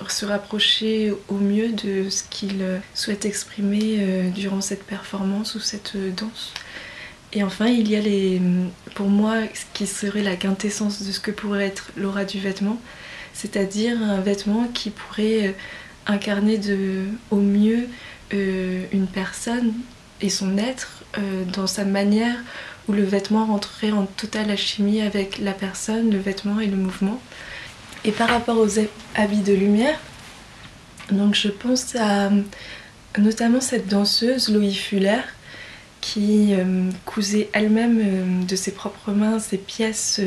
se 0.09 0.25
rapprocher 0.25 1.13
au 1.29 1.35
mieux 1.35 1.71
de 1.71 2.09
ce 2.09 2.23
qu'il 2.29 2.63
souhaite 2.93 3.25
exprimer 3.25 4.29
durant 4.35 4.59
cette 4.59 4.83
performance 4.83 5.55
ou 5.55 5.59
cette 5.59 5.95
danse. 6.15 6.51
Et 7.31 7.43
enfin, 7.43 7.67
il 7.67 7.89
y 7.89 7.95
a 7.95 8.01
les, 8.01 8.41
pour 8.93 9.07
moi 9.07 9.35
ce 9.53 9.63
qui 9.73 9.87
serait 9.87 10.21
la 10.21 10.35
quintessence 10.35 11.01
de 11.01 11.11
ce 11.11 11.21
que 11.21 11.31
pourrait 11.31 11.65
être 11.65 11.91
l'aura 11.95 12.25
du 12.25 12.39
vêtement, 12.39 12.81
c'est-à-dire 13.35 14.01
un 14.01 14.21
vêtement 14.21 14.67
qui 14.73 14.89
pourrait 14.89 15.47
euh, 15.47 15.51
incarner 16.07 16.57
de, 16.57 17.03
au 17.29 17.37
mieux 17.37 17.87
une 18.31 19.07
personne 19.07 19.71
et 20.19 20.29
son 20.29 20.57
être 20.57 21.03
dans 21.53 21.67
sa 21.67 21.85
manière 21.85 22.35
où 22.87 22.93
le 22.93 23.03
vêtement 23.03 23.45
rentrerait 23.45 23.91
en 23.91 24.05
totale 24.05 24.51
alchimie 24.51 25.01
avec 25.01 25.37
la 25.39 25.53
personne, 25.53 26.11
le 26.11 26.17
vêtement 26.17 26.59
et 26.59 26.67
le 26.67 26.75
mouvement. 26.75 27.21
Et 28.03 28.11
par 28.11 28.29
rapport 28.29 28.57
aux 28.57 28.79
habits 29.15 29.41
de 29.41 29.53
lumière, 29.53 29.99
donc 31.11 31.35
je 31.35 31.47
pense 31.47 31.95
à 31.95 32.29
notamment 33.17 33.61
cette 33.61 33.87
danseuse 33.87 34.49
Louis 34.49 34.73
Fuller 34.73 35.21
qui 36.01 36.53
euh, 36.53 36.89
cousait 37.05 37.49
elle-même 37.53 37.99
euh, 37.99 38.43
de 38.45 38.55
ses 38.55 38.71
propres 38.71 39.11
mains 39.11 39.39
ses 39.39 39.57
pièces 39.57 40.21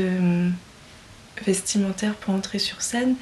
euh, 1.40 1.44
vestimentaires 1.46 2.14
pour 2.14 2.34
entrer 2.34 2.58
sur 2.58 2.82
scène 2.82 3.14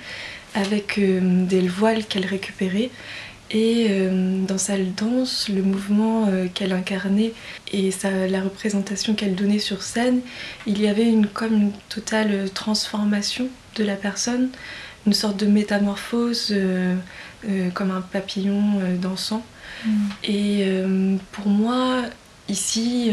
avec 0.55 0.99
des 0.99 1.69
voiles 1.69 2.07
qu'elle 2.07 2.25
récupérait 2.25 2.91
et 3.51 3.91
dans 4.49 4.57
sa 4.57 4.79
danse, 4.79 5.51
le 5.51 5.61
mouvement 5.61 6.31
qu'elle 6.55 6.73
incarnait 6.73 7.35
et 7.75 7.91
la 8.31 8.41
représentation 8.41 9.15
qu'elle 9.15 9.35
donnait 9.35 9.59
sur 9.59 9.83
scène, 9.83 10.21
il 10.67 10.81
y 10.81 10.89
avait 10.89 11.05
une, 11.05 11.27
comme 11.27 11.53
une 11.53 11.73
totale 11.91 12.49
transformation 12.55 13.49
de 13.77 13.85
la 13.85 13.97
personne, 13.97 14.49
une 15.07 15.13
sorte 15.13 15.37
de 15.39 15.47
métamorphose 15.47 16.49
euh, 16.51 16.97
euh, 17.49 17.71
comme 17.71 17.91
un 17.91 18.01
papillon 18.01 18.81
euh, 18.81 18.97
dansant. 18.97 19.45
Mm. 19.85 19.91
Et 20.25 20.67
pour 21.33 21.47
moi, 21.49 22.03
ici, 22.49 23.13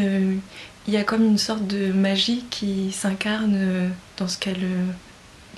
il 0.87 0.93
y 0.93 0.97
a 0.97 1.03
comme 1.03 1.23
une 1.23 1.37
sorte 1.37 1.65
de 1.65 1.91
magie 1.91 2.43
qui 2.49 2.91
s'incarne 2.91 3.91
dans 4.17 4.27
ce 4.27 4.37
qu'elle 4.37 4.67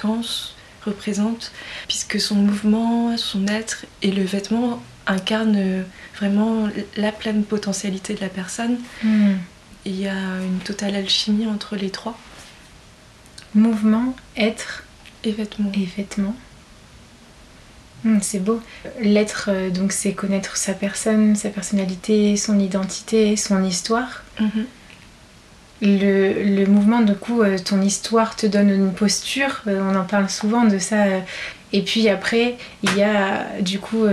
danse, 0.01 0.55
représente, 0.85 1.51
puisque 1.87 2.19
son 2.19 2.35
mouvement, 2.35 3.17
son 3.17 3.47
être 3.47 3.85
et 4.01 4.11
le 4.11 4.23
vêtement 4.23 4.81
incarnent 5.07 5.83
vraiment 6.17 6.69
la 6.97 7.11
pleine 7.11 7.43
potentialité 7.43 8.13
de 8.13 8.21
la 8.21 8.29
personne. 8.29 8.77
Mm. 9.03 9.33
Il 9.85 9.99
y 9.99 10.07
a 10.07 10.15
une 10.43 10.59
totale 10.63 10.95
alchimie 10.95 11.47
entre 11.47 11.75
les 11.75 11.89
trois. 11.89 12.17
Mouvement, 13.53 14.15
être, 14.35 14.83
et 15.23 15.31
vêtements. 15.31 15.71
Et 15.75 15.85
vêtements. 15.85 16.35
Hmm, 18.03 18.19
c'est 18.21 18.39
beau. 18.39 18.61
L'être, 18.99 19.49
euh, 19.51 19.69
donc, 19.69 19.91
c'est 19.91 20.13
connaître 20.13 20.57
sa 20.57 20.73
personne, 20.73 21.35
sa 21.35 21.49
personnalité, 21.49 22.35
son 22.37 22.59
identité, 22.59 23.35
son 23.35 23.63
histoire. 23.63 24.23
Mhm. 24.39 24.65
Le, 25.81 26.65
mouvement, 26.65 27.01
du 27.01 27.13
coup, 27.13 27.41
euh, 27.41 27.57
ton 27.57 27.81
histoire 27.81 28.35
te 28.35 28.47
donne 28.47 28.69
une 28.69 28.93
posture. 28.93 29.61
Euh, 29.67 29.81
on 29.91 29.95
en 29.95 30.03
parle 30.03 30.29
souvent 30.29 30.63
de 30.63 30.79
ça. 30.79 31.05
Et 31.73 31.81
puis 31.81 32.07
après, 32.09 32.57
il 32.83 32.95
y 32.95 33.03
a 33.03 33.45
du 33.61 33.79
coup 33.79 34.05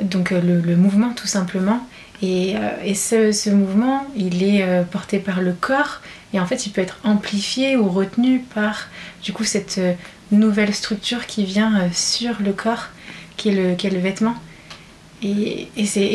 donc 0.00 0.30
le, 0.30 0.76
mouvement 0.76 1.12
tout 1.14 1.28
simplement. 1.28 1.86
Et, 2.22 2.56
ce, 2.94 3.50
mouvement, 3.50 4.06
il 4.16 4.42
est 4.42 4.64
porté 4.90 5.18
par 5.18 5.40
le 5.40 5.52
corps, 5.52 6.00
et 6.32 6.40
en 6.40 6.46
fait, 6.46 6.66
il 6.66 6.70
peut 6.70 6.80
être 6.80 6.98
amplifié 7.04 7.76
ou 7.76 7.88
retenu 7.88 8.40
par 8.40 8.88
du 9.22 9.32
coup 9.32 9.44
cette 9.44 9.78
euh, 9.78 9.94
nouvelle 10.32 10.74
structure 10.74 11.26
qui 11.26 11.44
vient 11.44 11.80
euh, 11.80 11.88
sur 11.92 12.42
le 12.42 12.52
corps, 12.52 12.88
qui 13.36 13.48
est 13.48 13.90
le, 13.90 13.98
vêtement. 13.98 14.34
Et, 15.22 15.68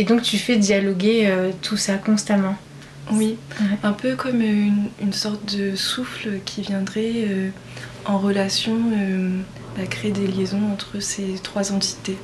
donc 0.07 0.21
tu 0.21 0.37
fais 0.37 0.57
dialoguer 0.57 1.23
euh, 1.25 1.51
tout 1.61 1.77
ça 1.77 1.95
constamment. 1.95 2.55
Oui, 3.11 3.37
un 3.83 3.93
peu 3.93 4.15
comme 4.15 4.41
une, 4.41 4.89
une, 5.01 5.13
sorte 5.13 5.55
de 5.55 5.75
souffle 5.75 6.39
qui 6.45 6.61
viendrait 6.61 7.51
en 8.05 8.17
relation 8.17 8.77
à 9.81 9.85
créer 9.85 10.11
des 10.11 10.27
liaisons 10.27 10.71
entre 10.71 10.99
ces 10.99 11.35
trois 11.41 11.71
entités. 11.71 12.17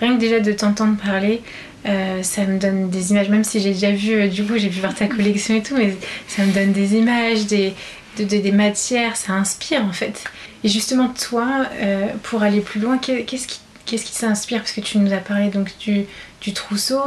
Rien 0.00 0.16
que 0.16 0.20
déjà 0.20 0.40
de 0.40 0.52
t'entendre 0.52 0.96
parler, 0.96 1.42
euh, 1.86 2.22
ça 2.22 2.44
me 2.44 2.58
donne 2.58 2.90
des 2.90 3.10
images, 3.10 3.28
même 3.28 3.44
si 3.44 3.60
j'ai 3.60 3.72
déjà 3.72 3.90
vu, 3.90 4.12
euh, 4.12 4.28
du 4.28 4.44
coup 4.44 4.56
j'ai 4.56 4.68
pu 4.68 4.80
voir 4.80 4.94
ta 4.94 5.06
collection 5.06 5.54
et 5.54 5.62
tout, 5.62 5.76
mais 5.76 5.96
ça 6.26 6.44
me 6.44 6.52
donne 6.52 6.72
des 6.72 6.94
images, 6.96 7.46
des, 7.46 7.74
des 8.16 8.52
matières, 8.52 9.16
ça 9.16 9.32
inspire 9.32 9.84
en 9.84 9.92
fait. 9.92 10.24
Et 10.64 10.68
justement 10.68 11.08
toi, 11.08 11.66
euh, 11.80 12.06
pour 12.22 12.42
aller 12.42 12.60
plus 12.60 12.80
loin, 12.80 12.98
qu'est-ce 12.98 13.46
qui, 13.46 13.60
qu'est-ce 13.86 14.04
qui 14.04 14.14
s'inspire 14.14 14.58
Parce 14.58 14.72
que 14.72 14.80
tu 14.80 14.98
nous 14.98 15.12
as 15.12 15.18
parlé 15.18 15.48
donc 15.48 15.72
du, 15.78 16.04
du 16.40 16.52
trousseau, 16.52 17.02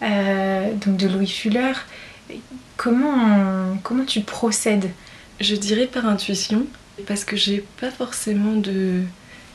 donc 0.00 0.96
de 0.96 1.08
Louis 1.08 1.28
Fuller. 1.28 1.72
Comment, 2.76 3.76
comment 3.82 4.04
tu 4.04 4.20
procèdes? 4.20 4.90
Je 5.40 5.54
dirais 5.56 5.86
par 5.86 6.06
intuition, 6.06 6.66
parce 7.06 7.24
que 7.24 7.36
j'ai 7.36 7.64
pas 7.80 7.90
forcément 7.90 8.54
de 8.54 9.02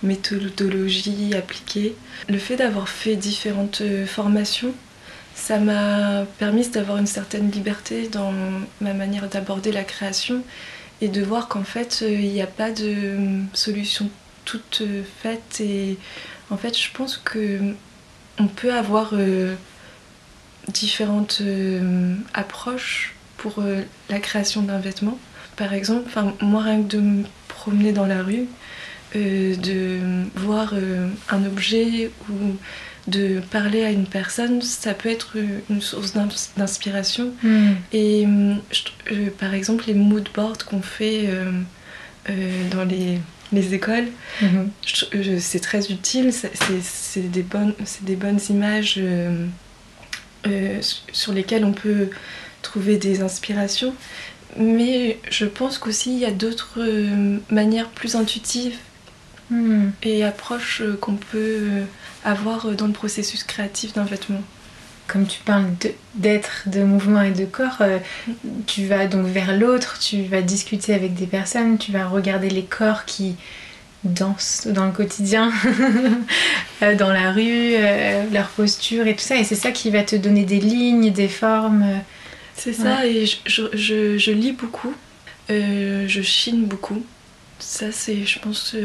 méthodologie 0.04 1.34
appliquée. 1.36 1.96
Le 2.30 2.38
fait 2.38 2.56
d'avoir 2.56 2.90
fait 2.90 3.16
différentes 3.16 3.82
formations, 4.06 4.74
ça 5.36 5.60
m'a 5.60 6.26
permis 6.40 6.68
d'avoir 6.70 6.98
une 6.98 7.08
certaine 7.08 7.50
liberté 7.52 8.08
dans 8.08 8.34
ma 8.82 8.94
manière 8.94 9.30
d'aborder 9.30 9.72
la 9.72 9.84
création 9.84 10.44
et 11.00 11.08
de 11.08 11.22
voir 11.22 11.48
qu'en 11.48 11.64
fait, 11.64 12.04
il 12.08 12.32
n'y 12.32 12.42
a 12.42 12.48
pas 12.48 12.72
de 12.72 13.16
solution 13.54 14.10
toute 14.46 14.84
faite 15.22 15.62
et 15.62 15.98
en 16.50 16.58
fait, 16.58 16.78
je 16.78 16.90
pense 16.92 17.18
que 17.18 17.60
on 18.40 18.48
peut 18.48 18.74
avoir 18.74 19.12
euh, 19.14 19.56
différentes 20.68 21.40
euh, 21.42 22.16
approches 22.34 23.16
pour 23.38 23.60
euh, 23.60 23.82
la 24.10 24.20
création 24.20 24.62
d'un 24.62 24.80
vêtement. 24.80 25.18
Par 25.56 25.74
exemple, 25.74 26.10
moi, 26.42 26.64
rien 26.64 26.84
que 26.84 26.88
de 26.88 27.00
me 27.00 27.24
promener 27.48 27.92
dans 27.92 28.06
la 28.06 28.22
rue, 28.22 28.46
de 29.16 30.00
voir 30.36 30.76
un 31.30 31.46
objet 31.46 32.12
ou 32.30 32.56
de 33.08 33.40
parler 33.50 33.84
à 33.84 33.90
une 33.90 34.06
personne, 34.06 34.62
ça 34.62 34.94
peut 34.94 35.10
être 35.10 35.38
une 35.72 35.82
source 35.82 36.14
d'inspiration. 36.56 37.34
Hmm. 37.42 37.72
Et 37.92 38.28
par 39.40 39.56
exemple, 39.56 39.86
les 39.88 39.96
mood 39.96 40.30
boards 40.36 40.64
qu'on 40.70 40.84
fait 40.84 41.28
dans 42.70 42.84
les 42.84 43.18
les 43.52 43.74
écoles. 43.74 44.08
Mhm. 44.42 44.70
C'est 45.40 45.60
très 45.60 45.92
utile, 45.92 46.32
c'est 46.34 47.32
des, 47.32 47.44
bonnes, 47.44 47.74
des 48.02 48.16
bonnes 48.16 48.40
images 48.50 48.96
euh, 48.98 49.46
euh, 50.48 50.80
sur 51.12 51.34
lesquelles 51.34 51.66
on 51.66 51.74
peut 51.74 52.10
trouver 52.62 52.98
des 52.98 53.22
inspirations. 53.22 53.94
Mais 54.58 55.20
je 55.30 55.46
pense 55.46 55.78
qu'aussi 55.78 56.14
il 56.14 56.20
y 56.20 56.26
a 56.26 56.32
d'autres 56.32 56.80
euh, 56.80 57.38
manières 57.50 57.90
plus 57.90 58.16
intuitives 58.16 58.78
hmm. 59.52 59.90
et 60.04 60.24
approches 60.24 60.82
qu'on 61.02 61.16
peut 61.16 61.84
avoir 62.24 62.72
dans 62.72 62.88
le 62.88 62.94
processus 62.94 63.44
créatif 63.44 63.94
d'un 63.94 64.06
vêtement 64.06 64.42
comme 65.08 65.26
tu 65.26 65.40
parles 65.40 65.66
d'être, 66.16 66.64
de, 66.68 66.84
mouvement 66.84 67.22
et 67.22 67.32
de 67.32 67.46
corps, 67.46 67.78
euh, 67.82 68.00
tu 68.66 68.86
vas 68.86 69.08
donc 69.08 69.26
vers 69.26 69.58
l'autre, 69.58 69.98
tu 70.00 70.24
vas 70.24 70.42
discuter 70.42 70.94
avec 70.94 71.14
des 71.14 71.26
personnes, 71.26 71.78
tu 71.78 71.92
vas 71.92 72.08
regarder 72.08 72.50
les 72.50 72.64
corps 72.64 73.06
qui 73.06 73.36
dansent 74.08 74.68
dans 74.68 74.86
le 74.86 74.92
quotidien, 74.92 75.52
euh, 76.82 76.96
dans 76.96 77.12
la 77.12 77.32
rue, 77.32 77.76
euh, 77.76 78.24
leur 78.32 78.48
posture 78.50 79.08
et 79.08 79.16
tout 79.16 79.22
ça. 79.22 79.38
Et 79.38 79.44
c'est 79.44 79.56
ça 79.56 79.72
qui 79.72 79.90
va 79.90 80.04
te 80.04 80.16
donner 80.16 80.44
des 80.44 80.60
lignes, 80.60 81.12
des 81.12 81.28
formes. 81.28 81.86
C'est 82.56 82.74
ça, 82.74 83.06
et 83.06 83.26
je, 83.46 84.32
lis 84.32 84.54
beaucoup, 84.54 84.94
je 85.50 86.22
chine 86.24 86.66
beaucoup. 86.66 87.04
Ça, 87.60 87.92
c'est, 87.92 88.26
je 88.26 88.40
pense. 88.40 88.76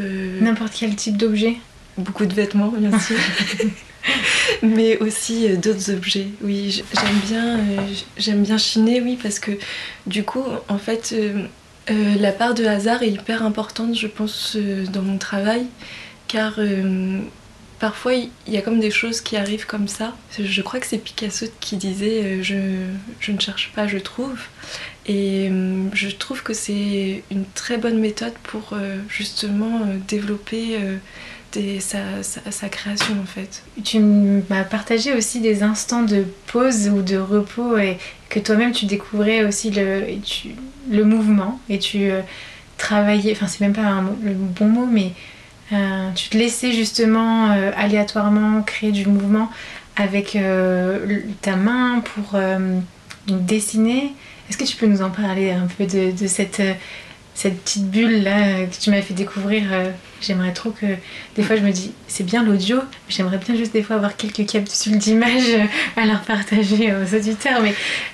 N'importe 0.41 0.73
quel 0.79 0.95
type 0.95 1.17
d'objet 1.17 1.57
Beaucoup 1.97 2.25
de 2.25 2.33
vêtements, 2.33 2.69
bien 2.69 2.97
sûr. 2.99 3.17
mais 4.61 4.97
aussi 4.99 5.47
euh, 5.47 5.55
d'autres 5.55 5.91
objets. 5.91 6.27
Oui, 6.41 6.83
j'aime 6.93 7.19
bien, 7.27 7.59
euh, 7.59 7.87
j'aime 8.17 8.43
bien 8.43 8.57
chiner, 8.57 9.01
oui, 9.01 9.17
parce 9.21 9.39
que 9.39 9.51
du 10.07 10.23
coup, 10.23 10.43
en 10.67 10.77
fait, 10.77 11.15
euh, 11.89 12.15
la 12.19 12.31
part 12.31 12.53
de 12.53 12.65
hasard 12.65 13.03
est 13.03 13.09
hyper 13.09 13.43
importante, 13.43 13.95
je 13.95 14.07
pense, 14.07 14.57
dans 14.91 15.01
mon 15.01 15.17
travail, 15.17 15.65
car 16.27 16.59
parfois 17.79 18.13
il 18.13 18.29
y 18.47 18.57
a 18.57 18.61
comme 18.61 18.79
des 18.79 18.91
choses 18.91 19.21
qui 19.21 19.35
arrivent 19.37 19.65
comme 19.65 19.87
ça. 19.87 20.15
Je 20.39 20.61
crois 20.61 20.79
que 20.79 20.87
c'est 20.87 20.97
Picasso 20.97 21.47
qui 21.59 21.77
disait 21.77 22.41
je, 22.41 22.55
ne 23.31 23.39
cherche 23.39 23.71
pas, 23.75 23.87
je 23.87 23.97
trouve. 23.97 24.39
Et 25.05 25.51
je 25.93 26.09
trouve 26.09 26.41
que 26.43 26.53
c'est 26.53 27.23
une 27.29 27.45
très 27.53 27.77
bonne 27.77 27.99
méthode 27.99 28.33
pour 28.43 28.73
justement 29.09 29.81
développer 30.07 30.79
sa, 31.79 32.69
création 32.69 33.15
en 33.21 33.25
fait. 33.25 33.63
Tu 33.83 33.99
m'as 33.99 34.63
partagé 34.63 35.13
aussi 35.13 35.39
des 35.39 35.63
instants 35.63 36.03
de 36.03 36.25
pause 36.47 36.89
ou 36.89 37.01
de 37.01 37.17
repos 37.17 37.77
et 37.77 37.97
que 38.29 38.39
toi-même 38.39 38.71
tu 38.71 38.85
découvrais 38.85 39.43
aussi 39.43 39.71
le, 39.71 40.03
le 40.89 41.03
mouvement 41.03 41.59
et 41.69 41.79
tu 41.79 42.09
euh, 42.09 42.21
travaillais, 42.77 43.33
enfin 43.33 43.47
c'est 43.47 43.61
même 43.61 43.73
pas 43.73 44.03
le 44.23 44.33
bon 44.33 44.67
mot, 44.67 44.85
mais 44.85 45.11
euh, 45.71 46.09
tu 46.15 46.29
te 46.29 46.37
laissais 46.37 46.71
justement 46.71 47.51
euh, 47.51 47.71
aléatoirement 47.75 48.61
créer 48.63 48.91
du 48.91 49.07
mouvement 49.07 49.49
avec 49.95 50.35
ta 51.41 51.55
main 51.55 52.01
pour 52.01 52.39
dessiner. 53.27 54.13
Est-ce 54.49 54.57
que 54.57 54.63
tu 54.63 54.75
peux 54.75 54.87
nous 54.87 55.03
en 55.03 55.11
parler 55.11 55.51
un 55.51 55.67
peu 55.67 55.85
de, 55.85 56.09
de 56.19 56.25
cette 56.25 56.63
cette 57.35 57.61
petite 57.61 57.89
bulle 57.89 58.23
là 58.23 58.65
que 58.65 58.75
tu 58.75 58.91
m'as 58.91 59.01
fait 59.01 59.13
découvrir, 59.13 59.63
euh, 59.71 59.89
j'aimerais 60.21 60.53
trop 60.53 60.71
que 60.71 60.85
des 61.35 61.43
fois 61.43 61.55
je 61.55 61.61
me 61.61 61.71
dis 61.71 61.91
c'est 62.07 62.23
bien 62.23 62.43
l'audio, 62.43 62.79
j'aimerais 63.09 63.37
bien 63.37 63.55
juste 63.55 63.73
des 63.73 63.81
fois 63.81 63.95
avoir 63.95 64.15
quelques 64.15 64.45
capsules 64.45 64.97
d'images 64.97 65.57
à 65.95 66.05
leur 66.05 66.21
partager 66.21 66.93
aux 66.93 67.15
auditeurs. 67.15 67.61
Mais 67.61 67.73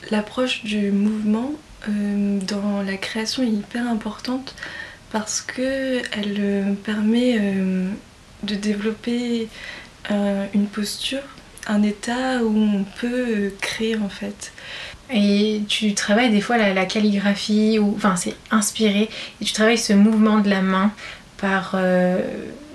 l'approche 0.10 0.64
du 0.64 0.92
mouvement 0.92 1.52
euh, 1.88 2.40
dans 2.48 2.82
la 2.82 2.98
création 2.98 3.44
est 3.44 3.48
hyper 3.48 3.88
importante 3.88 4.56
parce 5.12 5.42
que 5.42 6.02
elle 6.18 6.38
euh, 6.40 6.74
permet 6.74 7.40
de 8.44 8.56
développer 8.56 9.48
une 10.10 10.68
posture, 10.68 11.22
un 11.68 11.84
état 11.84 12.42
où 12.42 12.58
on 12.58 12.84
peut 13.00 13.52
créer 13.62 13.96
en 13.98 14.10
fait. 14.10 14.54
Et 15.12 15.62
tu 15.68 15.94
travailles 15.96 16.30
des 16.30 16.42
fois 16.42 16.58
la, 16.58 16.86
calligraphie, 16.86 17.80
ou 17.80 17.94
enfin 17.96 18.16
c'est 18.16 18.36
inspiré, 18.52 19.10
et 19.42 19.46
tu 19.46 19.54
travailles 19.54 19.78
ce 19.78 19.94
mouvement 19.94 20.40
de 20.40 20.50
la 20.50 20.62
main 20.62 20.92
par 21.38 21.72
euh, 21.74 22.22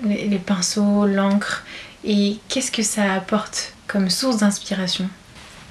les, 0.03 0.39
pinceaux, 0.39 1.05
l'encre. 1.05 1.63
Et 2.03 2.37
qu'est-ce 2.49 2.71
que 2.71 2.83
ça 2.83 3.13
apporte 3.13 3.73
comme 3.87 4.09
source 4.09 4.37
d'inspiration? 4.37 5.09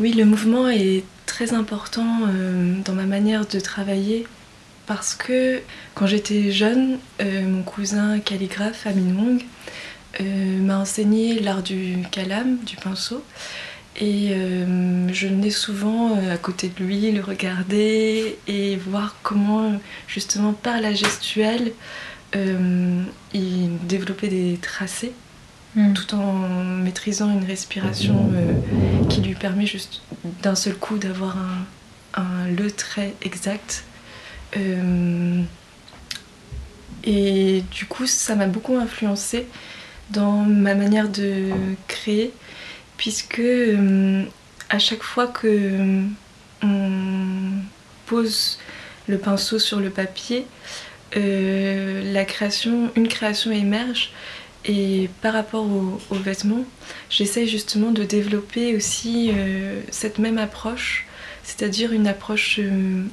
Oui, 0.00 0.12
le 0.12 0.24
mouvement 0.24 0.68
est 0.68 1.04
très 1.26 1.52
important 1.52 2.20
euh, 2.28 2.76
dans 2.84 2.94
ma 2.94 3.04
manière 3.04 3.46
de 3.46 3.60
travailler 3.60 4.26
parce 4.86 5.14
que 5.14 5.60
quand 5.94 6.06
j'étais 6.06 6.50
jeune, 6.50 6.98
euh, 7.20 7.46
mon 7.46 7.62
cousin 7.62 8.18
calligraphe 8.20 8.86
Amin 8.86 9.14
Wong 9.16 9.42
m'a 10.20 10.78
enseigné 10.78 11.40
l'art 11.40 11.62
du 11.62 11.96
calame, 12.12 12.58
du 12.64 12.76
pinceau. 12.76 13.24
Et 13.96 14.30
euh, 14.32 15.06
je 15.12 15.28
venais 15.28 15.50
souvent 15.50 16.16
euh, 16.16 16.34
à 16.34 16.36
côté 16.36 16.68
de 16.68 16.82
lui 16.84 17.12
le 17.12 17.20
regarder 17.20 18.36
et 18.48 18.76
voir 18.76 19.14
comment, 19.22 19.72
justement, 20.08 20.52
par 20.52 20.80
la 20.80 20.92
gestuelle, 20.92 21.72
euh, 22.34 23.04
il 23.32 23.78
développait 23.86 24.26
des 24.26 24.58
tracés 24.60 25.12
hmm. 25.76 25.92
tout 25.92 26.16
en 26.16 26.48
maîtrisant 26.82 27.30
une 27.30 27.44
respiration 27.44 28.32
qui 29.08 29.20
lui 29.20 29.34
permet 29.34 29.66
juste 29.66 30.02
d'un 30.42 30.56
seul 30.56 30.74
coup 30.74 30.98
d'avoir 30.98 31.36
un, 31.38 31.64
un, 32.20 32.48
le 32.48 32.72
trait 32.72 33.14
exact. 33.22 33.84
et 37.04 37.62
du 37.70 37.86
coup, 37.86 38.06
ça 38.06 38.34
m'a 38.34 38.48
beaucoup 38.48 38.74
influencé 38.74 39.46
dans 40.10 40.42
ma 40.42 40.74
manière 40.74 41.08
de 41.08 41.50
créer 41.86 42.32
puisque 42.96 43.40
euh, 43.40 44.24
à 44.70 44.78
chaque 44.78 45.02
fois 45.02 45.26
que 45.26 45.46
euh, 45.46 46.02
on 46.62 47.50
pose 48.06 48.58
le 49.08 49.18
pinceau 49.18 49.58
sur 49.58 49.80
le 49.80 49.90
papier, 49.90 50.46
euh, 51.16 52.02
une 52.96 53.08
création 53.08 53.52
émerge. 53.52 54.12
Et 54.66 55.10
par 55.20 55.34
rapport 55.34 55.66
aux 55.66 56.00
au 56.08 56.14
vêtements, 56.14 56.64
j'essaye 57.10 57.46
justement 57.46 57.90
de 57.90 58.02
développer 58.02 58.74
aussi 58.74 59.30
cette 59.90 60.18
même 60.18 60.38
approche, 60.38 61.04
c'est-à-dire 61.42 61.92
une 61.92 62.06
approche 62.06 62.60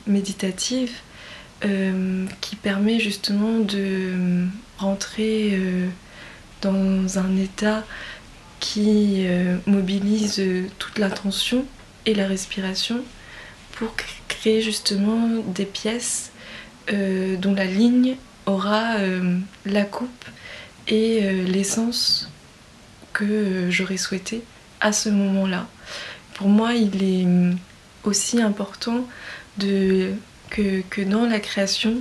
méditative 0.07 0.93
qui 1.59 2.55
permet 2.55 3.01
justement 3.01 3.59
de 3.59 4.45
rentrer 4.77 5.59
dans 6.61 7.19
un 7.19 7.35
état 7.35 7.83
qui 8.61 9.25
euh, 9.25 9.57
mobilise 9.65 10.39
euh, 10.39 10.67
toute 10.79 10.99
l'attention 10.99 11.65
et 12.05 12.13
la 12.13 12.27
respiration 12.27 13.03
pour 13.73 13.93
créer 14.29 14.61
justement 14.61 15.27
des 15.47 15.65
pièces 15.65 16.31
euh, 16.93 17.35
dont 17.35 17.53
la 17.53 17.65
ligne 17.65 18.15
aura 18.45 18.95
la 19.65 19.83
coupe 19.83 20.25
et 20.87 21.21
l'essence 21.43 22.31
que 23.13 23.69
j'aurais 23.69 23.97
souhaité 23.97 24.41
à 24.79 24.91
ce 24.91 25.09
moment-là. 25.09 25.67
Pour 26.33 26.47
moi, 26.47 26.73
il 26.73 27.03
est 27.03 27.27
aussi 28.03 28.41
important 28.41 29.05
que 29.59 31.01
dans 31.05 31.27
la 31.27 31.39
création, 31.39 31.97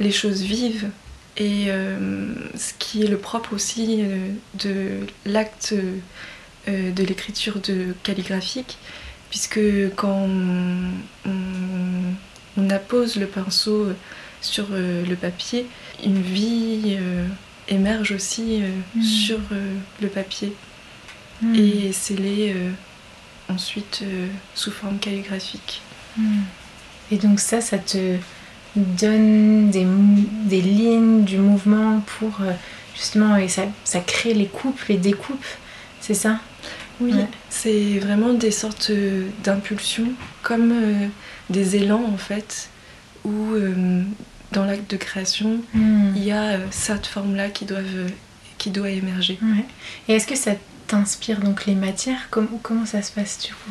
les 0.00 0.10
choses 0.10 0.40
vivent 0.40 0.88
et 1.36 1.66
euh, 1.68 2.34
ce 2.56 2.72
qui 2.78 3.02
est 3.02 3.08
le 3.08 3.18
propre 3.18 3.52
aussi 3.54 3.98
euh, 4.00 4.28
de 4.54 5.06
l'acte 5.26 5.74
euh, 6.68 6.90
de 6.90 7.02
l'écriture 7.04 7.60
de 7.60 7.94
calligraphique, 8.02 8.78
puisque 9.30 9.60
quand 9.96 10.28
on, 11.26 12.70
appose 12.70 13.16
le 13.16 13.26
pinceau 13.26 13.88
sur 14.40 14.66
le 14.72 15.14
papier, 15.14 15.66
une 16.04 16.20
vie 16.20 16.96
émerge 17.68 18.12
aussi 18.12 18.62
Mm. 18.94 19.02
sur 19.02 19.38
le 20.00 20.08
papier 20.08 20.52
Mm. 21.42 21.54
et 21.54 21.86
est 21.88 21.92
scellé 21.92 22.54
ensuite 23.48 24.02
sous 24.54 24.70
forme 24.72 24.98
calligraphique. 24.98 25.82
Mm. 26.16 26.40
Et 27.12 27.18
donc 27.18 27.38
ça, 27.38 27.60
ça 27.60 27.78
te 27.78 28.16
donne 28.76 29.70
des, 29.70 29.86
des 30.44 30.60
lignes 30.60 31.24
du 31.24 31.38
mouvement 31.38 32.00
pour 32.18 32.40
euh, 32.42 32.52
justement, 32.94 33.36
et 33.36 33.48
ça, 33.48 33.62
ça 33.84 34.00
crée 34.00 34.34
les 34.34 34.46
coupes, 34.46 34.80
les 34.88 34.96
découpes, 34.96 35.44
c'est 36.00 36.14
ça? 36.14 36.38
Oui, 37.00 37.12
Ouais. 37.12 37.26
c'est 37.50 37.98
vraiment 37.98 38.32
des 38.32 38.50
sortes 38.50 38.90
d'impulsions, 39.44 40.12
comme 40.42 40.72
euh, 40.72 41.06
des 41.50 41.76
élans 41.76 42.04
en 42.12 42.16
fait, 42.16 42.70
où 43.24 43.52
euh, 43.52 44.02
dans 44.52 44.64
l'acte 44.64 44.90
de 44.90 44.96
création, 44.96 45.60
Mm. 45.74 46.12
il 46.16 46.24
y 46.24 46.32
a 46.32 46.42
euh, 46.52 46.58
cette 46.70 47.06
forme-là 47.06 47.50
qui, 47.50 47.64
doivent, 47.66 48.10
qui 48.56 48.70
doit 48.70 48.88
émerger. 48.90 49.38
Ouais. 49.42 49.64
Et 50.08 50.14
est-ce 50.14 50.26
que 50.26 50.36
ça 50.36 50.52
t'inspire 50.86 51.40
donc 51.40 51.66
les 51.66 51.74
matières? 51.74 52.28
Comment, 52.30 52.58
comment 52.62 52.86
ça 52.86 53.02
se 53.02 53.12
passe 53.12 53.40
du 53.44 53.52
coup 53.52 53.70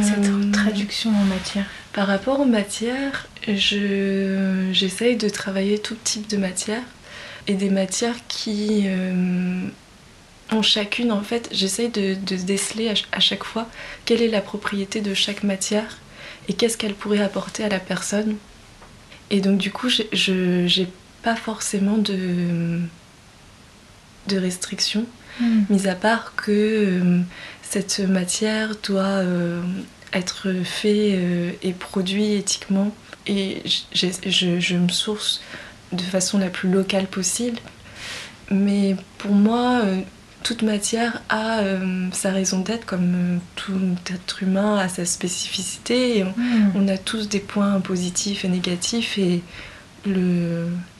cette 0.00 0.52
traduction 0.52 1.10
en 1.10 1.24
matière? 1.24 1.64
Par 1.92 2.06
rapport 2.06 2.38
aux 2.40 2.44
matières, 2.46 3.26
je, 3.48 4.68
j'essaye 4.72 5.16
de 5.16 5.28
travailler 5.28 5.78
tout 5.78 5.96
type 6.02 6.28
de 6.28 6.36
matière 6.36 6.82
et 7.46 7.54
des 7.54 7.70
matières 7.70 8.16
qui 8.28 8.84
euh, 8.86 9.66
ont 10.52 10.62
chacune, 10.62 11.12
en 11.12 11.22
fait, 11.22 11.48
j'essaye 11.52 11.88
de, 11.90 12.14
de 12.14 12.36
déceler 12.36 12.88
à, 12.88 12.94
ch- 12.94 13.08
à 13.12 13.20
chaque 13.20 13.44
fois 13.44 13.68
quelle 14.04 14.22
est 14.22 14.28
la 14.28 14.40
propriété 14.40 15.00
de 15.00 15.14
chaque 15.14 15.42
matière 15.42 15.98
et 16.48 16.52
qu'est-ce 16.54 16.76
qu'elle 16.78 16.94
pourrait 16.94 17.22
apporter 17.22 17.64
à 17.64 17.68
la 17.68 17.80
personne. 17.80 18.36
Et 19.30 19.40
donc, 19.40 19.58
du 19.58 19.70
coup, 19.70 19.88
j'ai- 19.88 20.08
je 20.12 20.66
j'ai 20.66 20.88
pas 21.22 21.36
forcément 21.36 21.96
de, 21.98 22.80
de 24.28 24.38
restrictions 24.38 25.06
mis 25.68 25.88
à 25.88 25.94
part 25.96 26.34
que 26.36 26.50
euh, 26.52 27.20
cette 27.62 27.98
matière 27.98 28.76
doit 28.86 29.02
euh, 29.24 29.60
être 30.12 30.52
faite 30.62 31.18
et 31.62 31.72
produite 31.72 32.38
éthiquement 32.38 32.94
et 33.26 33.62
je, 33.92 34.60
je 34.60 34.76
me 34.76 34.88
source 34.88 35.42
de 35.92 36.02
façon 36.02 36.38
la 36.38 36.48
plus 36.48 36.70
locale 36.70 37.06
possible. 37.06 37.58
Mais 38.50 38.96
pour 39.18 39.32
moi, 39.32 39.80
euh, 39.84 40.00
toute 40.42 40.62
matière 40.62 41.22
a 41.30 41.60
euh, 41.60 42.08
sa 42.12 42.30
raison 42.30 42.60
d'être, 42.60 42.84
comme 42.84 43.14
euh, 43.14 43.38
tout 43.56 43.72
être 44.12 44.42
humain 44.42 44.76
a 44.76 44.88
sa 44.88 45.04
spécificité. 45.06 46.18
Et 46.18 46.24
on, 46.24 46.34
on 46.74 46.88
a 46.88 46.98
tous 46.98 47.28
des 47.28 47.40
points 47.40 47.80
positifs 47.80 48.44
et 48.44 48.48
négatifs 48.48 49.16
et 49.18 49.42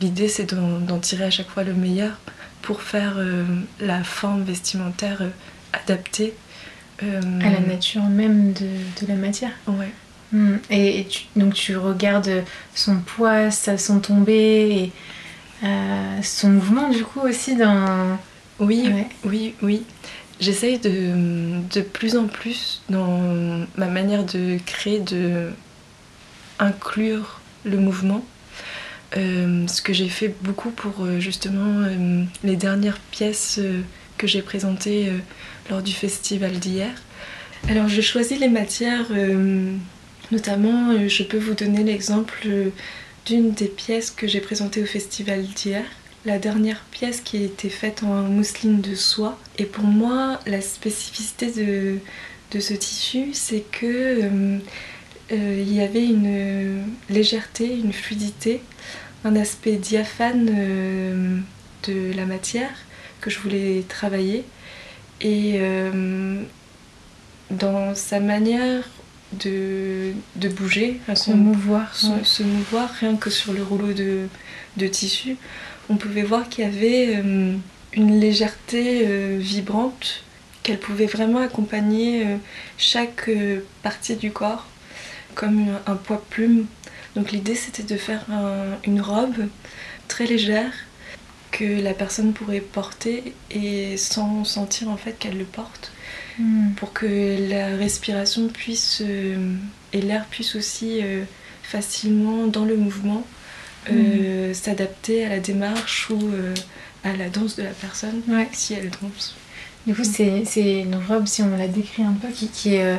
l'idée 0.01 0.29
c'est 0.29 0.55
d'en 0.55 0.99
tirer 0.99 1.25
à 1.25 1.31
chaque 1.31 1.51
fois 1.51 1.63
le 1.63 1.75
meilleur 1.75 2.17
pour 2.63 2.81
faire 2.81 3.15
euh, 3.19 3.45
la 3.81 4.03
forme 4.03 4.45
vestimentaire 4.45 5.19
euh, 5.21 5.29
adaptée. 5.75 6.35
À 7.03 7.51
la 7.51 7.61
nature 7.61 8.05
même 8.05 8.55
de, 8.55 8.67
de 9.03 9.07
la 9.07 9.17
matière. 9.17 9.51
Ouais. 9.67 9.93
Mm. 10.35 10.57
Et, 10.70 11.01
et 11.01 11.05
tu- 11.07 11.25
donc 11.37 11.55
tu 11.55 11.77
regardes 11.77 12.44
son 12.75 12.97
poids, 12.97 13.51
sa, 13.51 13.79
son 13.79 14.01
tombé, 14.01 14.33
et 14.42 14.92
euh, 15.66 16.23
son 16.23 16.51
mouvement 16.51 16.90
du 16.90 17.05
coup 17.05 17.20
aussi 17.20 17.57
dans... 17.57 18.18
Oui, 18.61 18.83
Ouais. 18.87 19.07
oui, 19.25 19.55
oui. 19.62 19.83
J'essaye 20.40 20.79
de, 20.79 21.61
de 21.73 21.81
plus 21.81 22.16
en 22.16 22.27
plus 22.27 22.83
dans 22.88 23.20
ma 23.77 23.87
manière 23.87 24.25
de 24.25 24.59
créer, 24.66 25.01
de 25.01 25.51
inclure 26.59 27.40
le 27.64 27.79
mouvement. 27.79 28.25
Euh, 29.16 29.66
ce 29.68 29.81
que 29.81 29.92
j'ai 29.92 30.09
fait 30.09 30.35
beaucoup 30.42 30.70
pour 30.70 31.05
euh, 31.05 31.20
justement 31.20 31.83
euh, 31.85 32.25
les 32.42 32.57
dernières 32.57 32.99
pièces 33.12 33.61
que 34.18 34.27
j'ai 34.27 34.42
présentées 34.42 35.12
lors 35.70 35.83
du 35.83 35.92
festival 35.92 36.53
d'hier. 36.53 36.90
Alors 37.68 37.88
j'ai 37.88 38.03
choisi 38.03 38.37
les 38.37 38.49
matières, 38.49 39.07
notamment 40.31 40.91
euh, 40.91 41.09
je 41.09 41.23
peux 41.23 41.39
vous 41.39 41.55
donner 41.55 41.83
l'exemple 41.83 42.39
euh, 42.47 42.71
d'une 43.27 43.53
des 43.53 43.69
pièces 43.69 44.11
que 44.11 44.27
j'ai 44.27 44.41
présentées 44.41 44.83
au 44.83 44.87
festival 44.87 45.43
d'hier. 45.43 45.85
La 46.25 46.39
dernière 46.39 46.81
pièce 46.91 47.21
qui 47.21 47.37
a 47.39 47.41
été 47.41 47.69
faite 47.69 48.03
en 48.03 48.23
mousseline 48.23 48.81
de 48.81 48.95
soie. 48.95 49.39
Et 49.59 49.65
pour 49.65 49.85
moi, 49.85 50.41
la 50.47 50.61
spécificité 50.61 51.51
de, 51.51 51.99
de 52.51 52.61
ce 52.61 52.73
tissu, 52.73 53.35
c'est 53.35 53.65
que 53.71 53.87
euh, 53.91 54.59
il 55.31 55.73
y 55.73 55.83
avait 55.83 56.05
une 56.05 56.83
légèreté, 57.11 57.77
une 57.77 57.93
fluidité, 57.93 58.63
un 59.25 59.37
aspect 59.37 59.77
diaphane 59.77 60.47
de 61.87 62.13
la 62.17 62.25
matière 62.25 62.75
que 63.21 63.29
je 63.29 63.39
voulais 63.39 63.85
travailler. 63.87 64.45
Et 65.21 65.61
dans 67.51 67.95
sa 67.95 68.21
manière 68.21 68.85
de, 69.44 70.12
de 70.37 70.49
bouger, 70.49 71.01
à 71.09 71.14
Son 71.16 71.37
mouvoir. 71.37 71.94
se, 71.94 72.07
ouais. 72.07 72.25
se 72.25 72.42
mouvoir 72.42 72.90
rien 73.01 73.16
que 73.16 73.31
sur 73.31 73.53
le 73.53 73.62
rouleau 73.62 73.92
de, 73.92 74.29
de 74.77 74.87
tissu, 74.87 75.37
on 75.88 75.97
pouvait 75.97 76.23
voir 76.23 76.49
qu'il 76.49 76.64
y 76.64 76.66
avait 76.66 77.16
euh, 77.16 77.55
une 77.92 78.20
légèreté 78.20 79.03
euh, 79.07 79.38
vibrante, 79.40 80.23
qu'elle 80.62 80.79
pouvait 80.79 81.07
vraiment 81.07 81.40
accompagner 81.40 82.27
euh, 82.27 82.37
chaque 82.79 83.29
partie 83.83 84.16
du 84.16 84.31
corps, 84.33 84.66
comme 85.35 85.68
un, 85.87 85.92
un 85.92 85.97
poids 85.97 86.25
plume. 86.31 86.66
Donc 87.16 87.31
l'idée 87.33 87.55
c'était 87.55 87.83
de 87.83 87.97
faire 87.97 88.25
un- 88.31 88.79
une 88.85 89.01
robe 89.01 89.49
très 90.09 90.27
légère 90.27 90.73
que 91.53 91.64
la 91.83 91.94
personne 91.94 92.33
pourrait 92.33 92.61
porter 92.61 93.35
et 93.51 93.97
sans 93.97 94.44
sentir 94.44 94.88
en 94.88 94.97
fait 94.97 95.16
qu'elle 95.18 95.38
le 95.38 95.44
porte 95.44 95.92
Mm. 96.38 96.70
pour 96.77 96.92
que 96.92 97.07
la 97.51 97.77
respiration 97.77 98.49
puisse 98.49 99.03
euh, 99.07 99.55
et 99.92 100.01
l'air 100.01 100.25
puisse 100.27 100.57
aussi 100.57 101.01
euh, 101.03 101.23
facilement 101.62 102.47
dans 102.49 102.64
le 102.64 102.77
mouvement 102.77 103.25
euh, 103.90 104.53
s'adapter 104.55 105.25
à 105.25 105.29
la 105.29 105.38
démarche 105.40 106.11
ou 106.11 106.18
à 107.05 107.12
la 107.16 107.29
danse 107.29 107.55
de 107.57 107.62
la 107.62 107.70
personne 107.70 108.23
Ouais. 108.29 108.49
si 108.53 108.75
elle 108.75 108.90
danse. 108.90 109.37
Du 109.87 109.94
coup, 109.94 110.03
c'est 110.05 110.44
c'est 110.47 110.81
une 110.81 110.97
robe, 110.97 111.27
si 111.27 111.42
on 111.42 111.57
la 111.57 111.68
décrit 111.68 112.03
un 112.03 112.14
peu, 112.14 112.29
qui, 112.29 112.49
qui, 112.49 112.75
est, 112.75 112.85
euh, 112.85 112.97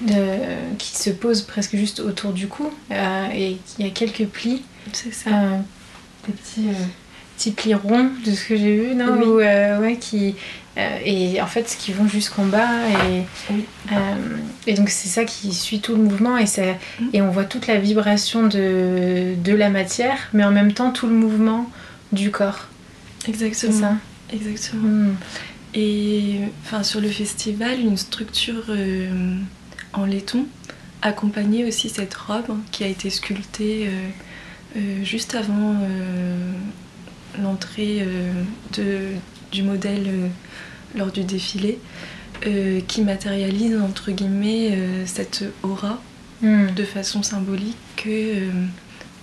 de- 0.00 0.76
qui 0.78 0.96
se 0.96 1.10
pose 1.10 1.42
presque 1.42 1.76
juste 1.76 2.00
autour 2.00 2.32
du 2.32 2.48
cou 2.48 2.70
euh, 2.90 3.26
et 3.34 3.58
qui 3.66 3.84
a 3.84 3.90
quelques 3.90 4.26
plis, 4.26 4.62
C'est 4.94 5.12
ça. 5.12 5.30
euh, 5.30 5.58
des 6.26 6.32
petits, 6.32 6.68
petits 7.40 7.52
plis 7.52 7.74
ronds 7.74 8.10
de 8.26 8.32
ce 8.32 8.44
que 8.44 8.56
j'ai 8.56 8.76
vu, 8.76 8.94
non 8.94 9.16
Oui. 9.18 9.24
Ou, 9.26 9.40
euh, 9.40 9.80
ouais, 9.80 9.96
qui, 9.96 10.34
euh, 10.76 10.98
et 11.06 11.40
en 11.40 11.46
fait, 11.46 11.74
qui 11.78 11.90
vont 11.92 12.06
jusqu'en 12.06 12.44
bas 12.44 12.68
et, 12.88 13.22
Oui. 13.50 13.64
euh, 13.92 13.96
et 14.66 14.74
donc 14.74 14.90
c'est 14.90 15.08
ça 15.08 15.24
qui 15.24 15.54
suit 15.54 15.80
tout 15.80 15.96
le 15.96 16.02
mouvement 16.02 16.36
et, 16.36 16.44
ça, 16.44 16.62
Mm. 17.00 17.04
et 17.14 17.22
on 17.22 17.30
voit 17.30 17.44
toute 17.46 17.66
la 17.66 17.76
vibration 17.78 18.46
de, 18.46 19.34
de 19.42 19.54
la 19.54 19.70
matière, 19.70 20.18
mais 20.34 20.44
en 20.44 20.50
même 20.50 20.74
temps 20.74 20.90
tout 20.90 21.06
le 21.06 21.14
mouvement 21.14 21.70
du 22.12 22.30
corps. 22.30 22.66
Exactement. 23.26 23.72
ça 23.72 23.94
Exactement. 24.34 24.82
Mm. 24.86 25.14
Et 25.72 26.40
enfin 26.64 26.82
sur 26.82 27.00
le 27.00 27.08
festival, 27.08 27.80
une 27.80 27.96
structure 27.96 28.64
euh, 28.68 29.34
en 29.94 30.04
laiton 30.04 30.44
accompagnait 31.00 31.64
aussi 31.64 31.88
cette 31.88 32.12
robe 32.12 32.44
hein, 32.50 32.58
qui 32.70 32.84
a 32.84 32.86
été 32.86 33.08
sculptée 33.08 33.88
euh, 34.76 34.80
juste 35.04 35.34
avant 35.34 35.74
euh, 35.82 36.52
l'entrée 37.42 38.02
euh, 38.02 39.12
du 39.52 39.62
modèle 39.62 40.04
euh, 40.06 40.28
lors 40.96 41.10
du 41.12 41.22
défilé, 41.24 41.78
euh, 42.46 42.80
qui 42.88 43.02
matérialise 43.02 43.76
entre 43.80 44.10
guillemets 44.10 44.76
cette 45.06 45.44
aura 45.62 46.00
Mm. 46.42 46.68
de 46.74 46.84
façon 46.84 47.22
symbolique 47.22 47.76
que 47.96 48.48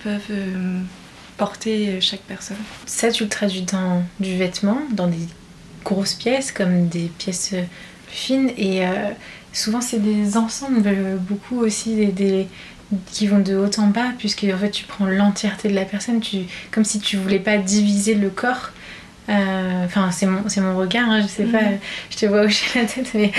peuvent 0.03 0.37
porter 1.37 1.99
chaque 2.01 2.21
personne. 2.21 2.57
Ça, 2.85 3.11
tu 3.11 3.23
le 3.23 3.29
traduis 3.29 3.63
dans 3.63 4.03
du 4.19 4.37
vêtement, 4.37 4.77
dans 4.91 5.07
des 5.07 5.17
grosses 5.83 6.13
pièces, 6.13 6.51
comme 6.51 6.87
des 6.89 7.11
pièces 7.17 7.55
fines. 8.07 8.51
Et 8.57 8.85
euh, 8.85 8.91
souvent, 9.53 9.81
c'est 9.81 9.97
des 9.97 10.37
ensembles, 10.37 10.83
beaucoup 11.27 11.59
aussi, 11.59 11.95
des, 11.95 12.05
des- 12.07 12.47
qui 13.11 13.27
vont 13.27 13.39
de 13.39 13.55
haut 13.55 13.69
en 13.79 13.87
bas, 13.87 14.11
puisque 14.17 14.45
en 14.53 14.57
fait, 14.57 14.71
tu 14.71 14.85
prends 14.85 15.05
l'entièreté 15.05 15.67
de 15.69 15.73
la 15.75 15.85
personne, 15.85 16.19
tu, 16.21 16.39
comme 16.71 16.85
si 16.85 16.99
tu 16.99 17.17
voulais 17.17 17.39
pas 17.39 17.57
diviser 17.57 18.15
le 18.15 18.29
corps. 18.29 18.71
Euh, 19.29 19.83
Enfin, 19.85 20.09
c'est 20.11 20.25
mon, 20.25 20.41
mon 20.61 20.77
regard, 20.77 21.09
hein, 21.09 21.21
je 21.21 21.27
sais 21.27 21.43
pas, 21.43 21.61
Mhm. 21.61 21.77
je 22.11 22.15
te 22.17 22.25
vois 22.27 22.41
hocher 22.43 22.79
la 22.79 22.85
tête. 22.85 23.09
Mais, 23.13 23.31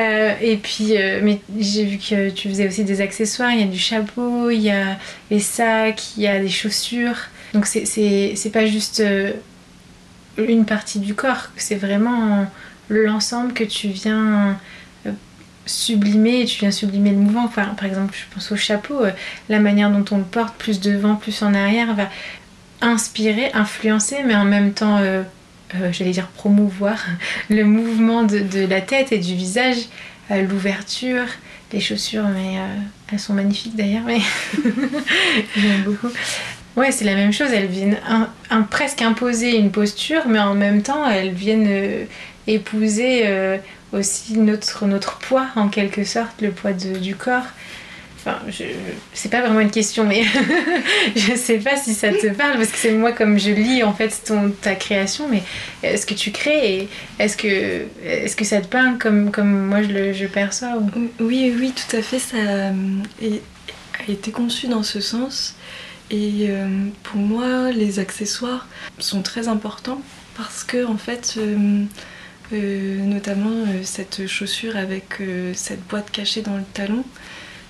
euh, 0.00 0.32
et 0.40 0.56
puis, 0.56 0.96
euh, 0.96 1.20
mais 1.22 1.40
j'ai 1.58 1.84
vu 1.84 1.98
que 1.98 2.30
tu 2.30 2.48
faisais 2.48 2.66
aussi 2.66 2.82
des 2.84 3.00
accessoires, 3.00 3.52
il 3.52 3.60
y 3.60 3.62
a 3.62 3.66
du 3.66 3.78
chapeau, 3.78 4.50
il 4.50 4.60
y 4.60 4.70
a 4.70 4.98
les 5.30 5.38
sacs, 5.40 6.16
il 6.16 6.24
y 6.24 6.26
a 6.26 6.40
des 6.40 6.48
chaussures. 6.48 7.16
Donc, 7.54 7.66
c'est- 7.66 7.84
pas 8.52 8.66
juste 8.66 9.02
une 10.38 10.64
partie 10.66 10.98
du 10.98 11.14
corps, 11.14 11.50
c'est 11.56 11.76
vraiment 11.76 12.46
l'ensemble 12.88 13.52
que 13.52 13.64
tu 13.64 13.88
viens 13.88 14.58
sublimer, 15.66 16.44
tu 16.46 16.60
viens 16.60 16.70
sublimer 16.70 17.10
le 17.10 17.16
mouvement. 17.16 17.48
Par 17.48 17.84
exemple, 17.84 18.14
je 18.16 18.34
pense 18.34 18.50
au 18.52 18.56
chapeau, 18.56 19.04
euh, 19.04 19.10
la 19.48 19.58
manière 19.58 19.90
dont 19.90 20.04
on 20.10 20.18
le 20.18 20.24
porte, 20.24 20.54
plus 20.56 20.80
devant, 20.80 21.16
plus 21.16 21.42
en 21.42 21.52
arrière, 21.54 21.94
va 21.94 22.08
inspirer, 22.80 23.50
influencer, 23.52 24.18
mais 24.24 24.34
en 24.34 24.44
même 24.44 24.72
temps, 24.72 24.98
euh, 24.98 25.22
euh, 25.74 25.92
j'allais 25.92 26.10
dire 26.10 26.28
promouvoir 26.28 27.04
le 27.50 27.64
mouvement 27.64 28.24
de, 28.24 28.66
la 28.66 28.80
tête 28.80 29.12
et 29.12 29.18
du 29.18 29.34
visage, 29.34 29.76
euh, 30.30 30.42
l'ouverture, 30.42 31.26
les 31.72 31.80
chaussures, 31.80 32.26
mais 32.28 32.56
elles 33.12 33.18
sont 33.18 33.34
magnifiques 33.34 33.74
d'ailleurs, 33.74 34.04
mais 34.06 34.20
j'aime 35.56 35.82
beaucoup. 35.84 36.08
Ouais, 36.76 36.92
c'est 36.92 37.04
la 37.04 37.14
même 37.14 37.32
chose, 37.32 37.48
elles 37.52 37.66
viennent 37.66 37.98
un, 38.50 38.62
presque 38.62 39.02
imposer 39.02 39.56
une 39.56 39.72
posture, 39.72 40.22
mais 40.28 40.38
en 40.38 40.54
même 40.54 40.82
temps, 40.82 41.08
elles 41.08 41.32
viennent 41.32 42.06
épouser 42.46 43.58
aussi 43.92 44.38
notre, 44.38 44.86
notre 44.86 45.18
poids, 45.18 45.46
en 45.56 45.68
quelque 45.68 46.04
sorte, 46.04 46.40
le 46.40 46.50
poids 46.50 46.72
de, 46.72 46.98
du 46.98 47.14
corps. 47.14 47.46
Enfin, 48.18 48.40
je, 48.48 48.64
c'est 49.12 49.30
pas 49.30 49.40
vraiment 49.40 49.60
une 49.60 49.70
question, 49.70 50.04
mais 50.04 50.24
je 51.16 51.36
sais 51.36 51.58
pas 51.58 51.76
si 51.76 51.94
ça 51.94 52.12
te 52.12 52.26
parle 52.34 52.56
parce 52.56 52.72
que 52.72 52.78
c'est 52.78 52.92
moi 52.92 53.12
comme 53.12 53.38
je 53.38 53.50
lis 53.50 53.84
en 53.84 53.92
fait 53.92 54.20
ton, 54.26 54.50
ta 54.50 54.74
création, 54.74 55.28
mais 55.30 55.44
est-ce 55.84 56.06
que 56.06 56.14
tu 56.14 56.32
crées 56.32 56.88
est-ce 57.20 57.36
que, 57.36 57.84
est-ce 58.04 58.34
que 58.34 58.44
ça 58.44 58.60
te 58.60 58.66
parle 58.66 58.98
comme, 58.98 59.30
comme 59.30 59.66
moi 59.66 59.82
je 59.82 59.88
le 59.88 60.12
je 60.12 60.26
perçois 60.26 60.70
Oui, 61.20 61.54
oui, 61.56 61.72
tout 61.72 61.96
à 61.96 62.02
fait. 62.02 62.18
Ça 62.18 62.36
euh, 62.36 62.72
a 63.20 64.10
été 64.10 64.32
conçu 64.32 64.66
dans 64.66 64.82
ce 64.82 65.00
sens. 65.00 65.54
Et 66.10 66.46
euh, 66.48 66.68
pour 67.04 67.20
moi, 67.20 67.70
les 67.70 67.98
accessoires 68.00 68.66
sont 68.98 69.22
très 69.22 69.46
importants 69.46 70.00
parce 70.36 70.64
que 70.64 70.84
en 70.84 70.96
fait, 70.96 71.38
euh, 72.52 73.04
notamment 73.04 73.64
cette 73.82 74.26
chaussure 74.26 74.76
avec 74.76 75.20
cette 75.54 75.86
boîte 75.88 76.10
cachée 76.10 76.42
dans 76.42 76.56
le 76.56 76.64
talon, 76.74 77.04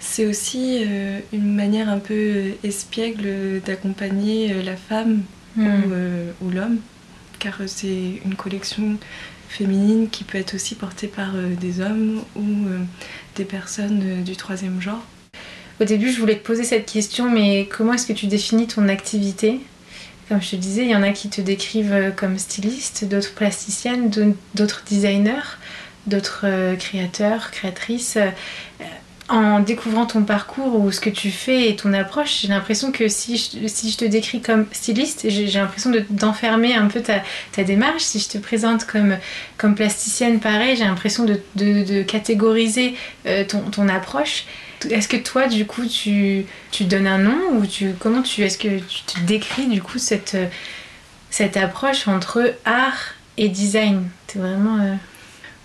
c'est 0.01 0.27
aussi 0.27 0.85
euh, 0.87 1.19
une 1.33 1.55
manière 1.55 1.89
un 1.89 1.99
peu 1.99 2.15
euh, 2.15 2.53
espiègle 2.63 3.61
d'accompagner 3.65 4.53
euh, 4.53 4.63
la 4.63 4.77
femme 4.77 5.23
hmm. 5.57 5.65
ou, 6.41 6.51
l'homme, 6.51 6.79
car 7.39 7.59
c'est 7.67 8.21
une 8.25 8.35
collection 8.37 8.97
féminine 9.49 10.09
qui 10.09 10.25
peut 10.25 10.39
être 10.39 10.55
aussi 10.55 10.75
portée 10.75 11.09
par 11.09 11.33
des 11.35 11.81
hommes 11.81 12.23
ou 12.35 12.45
des 13.37 13.45
personnes 13.45 14.23
du 14.23 14.37
troisième 14.37 14.83
genre. 14.83 15.03
Au 15.81 15.85
début, 15.85 16.11
je 16.11 16.21
voulais 16.21 16.37
te 16.37 16.45
poser 16.45 16.65
cette 16.65 16.91
question, 16.91 17.31
mais 17.31 17.69
comment 17.71 17.95
est-ce 17.95 18.07
que 18.07 18.13
tu 18.13 18.27
définis 18.27 18.67
ton 18.67 18.89
activité? 18.89 19.61
Comme 20.29 20.43
je 20.43 20.51
te 20.51 20.57
disais, 20.57 20.83
il 20.83 20.91
y 20.91 20.97
en 20.97 21.03
a 21.03 21.13
qui 21.13 21.29
te 21.29 21.41
décrivent 21.41 22.13
comme 22.17 22.39
styliste, 22.39 23.05
d'autres 23.05 23.33
plasticiennes, 23.33 24.11
d'autres 24.55 24.83
designers, 24.89 25.57
d'autres 26.07 26.75
créateurs, 26.79 27.53
créatrices 27.53 28.19
en 29.29 29.61
découvrant 29.61 30.07
ton 30.07 30.23
parcours 30.23 30.79
ou 30.81 30.93
ce 30.93 31.01
que 31.01 31.11
tu 31.11 31.31
fais 31.31 31.69
et 31.69 31.77
ton 31.77 31.93
approche, 31.93 32.43
j'ai 32.43 32.49
l'impression 32.49 32.93
que 32.93 33.09
si 33.09 33.37
je, 33.37 33.67
si 33.67 33.91
je 33.91 33.97
te 33.97 34.05
décris 34.05 34.41
comme 34.41 34.67
styliste, 34.71 35.29
j'ai 35.29 35.47
l'impression 35.47 35.91
d'enfermer 36.11 36.75
un 36.75 36.87
peu 36.87 37.03
ta, 37.03 37.65
démarche. 37.65 38.03
Si 38.03 38.21
je 38.21 38.29
te 38.29 38.39
présente 38.39 38.85
comme, 38.87 39.17
comme 39.57 39.75
plasticienne, 39.75 40.39
pareil, 40.39 40.77
j'ai 40.77 40.85
l'impression 40.85 41.25
de, 41.25 41.41
de, 41.57 42.03
catégoriser 42.03 42.95
euh, 43.27 43.45
ton, 43.45 43.61
ton, 43.63 43.89
approche. 43.89 44.45
Est-ce 44.91 45.09
que 45.09 45.17
toi, 45.17 45.49
du 45.49 45.67
coup, 45.67 45.87
tu, 45.87 46.45
tu 46.71 46.85
donnes 46.85 47.07
un 47.07 47.19
nom 47.19 47.59
ou 47.59 47.67
tu, 47.67 47.95
comment 47.99 48.23
tu, 48.23 48.43
est-ce 48.43 48.59
que 48.59 48.79
tu 48.79 49.03
te 49.03 49.21
décris 49.21 49.67
du 49.67 49.83
coup 49.83 49.99
cette, 49.99 50.37
cette 51.31 51.57
approche 51.57 52.09
entre 52.09 52.55
art 52.65 53.15
et 53.37 53.49
design? 53.49 54.09
C'est 54.27 54.39
vraiment. 54.39 54.79
Euh, 54.81 54.95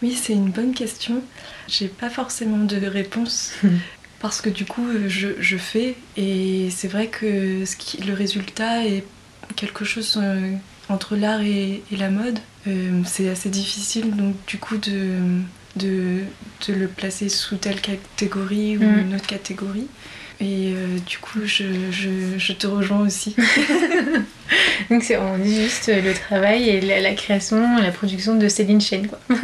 oui, 0.02 0.18
c'est 0.20 0.34
une 0.34 0.50
bonne 0.50 0.74
question. 0.74 1.22
J'ai 1.68 1.88
pas 1.88 2.10
forcément 2.10 2.64
de 2.66 2.86
réponse 2.88 3.54
parce 4.20 4.42
que 4.42 4.50
du 4.50 4.66
coup, 4.66 4.88
je, 5.08 5.58
fais 5.58 5.96
et 6.18 6.70
c'est 6.72 6.88
vrai 6.88 7.08
que 7.08 7.66
ce 7.66 7.76
qui, 7.76 7.98
le 8.02 8.14
résultat 8.14 8.86
est 8.86 9.04
quelque 9.56 9.86
chose 9.86 10.20
euh, 10.22 10.56
entre 10.90 11.16
l'art 11.16 11.42
et, 11.42 11.84
la 11.92 12.10
mode. 12.10 12.40
Euh, 12.68 13.02
c'est 13.06 13.30
assez 13.30 13.50
difficile 13.50 14.16
donc 14.16 14.36
du 14.46 14.60
coup 14.60 14.78
de, 14.78 15.18
de, 15.76 16.24
le 16.68 16.88
placer 16.88 17.30
sous 17.30 17.58
telle 17.58 17.82
catégorie 17.82 18.78
ou 18.78 18.84
mm. 18.84 19.00
une 19.00 19.16
autre 19.16 19.28
catégorie. 19.28 19.88
Et 20.42 20.74
euh, 20.74 20.98
du 21.06 21.20
coup, 21.20 21.42
je, 21.46 21.66
je, 21.92 22.54
te 22.54 22.66
rejoins 22.66 23.02
aussi. 23.02 23.36
Donc 24.90 25.04
on 25.18 25.38
dit 25.38 25.64
juste 25.64 25.88
le 25.88 26.14
travail 26.14 26.68
et 26.68 26.82
la, 26.82 27.14
création, 27.14 27.78
la 27.78 27.92
production 27.92 28.36
de 28.36 28.48
Céline 28.48 28.82
Chen. 28.82 29.08
Quoi. 29.08 29.20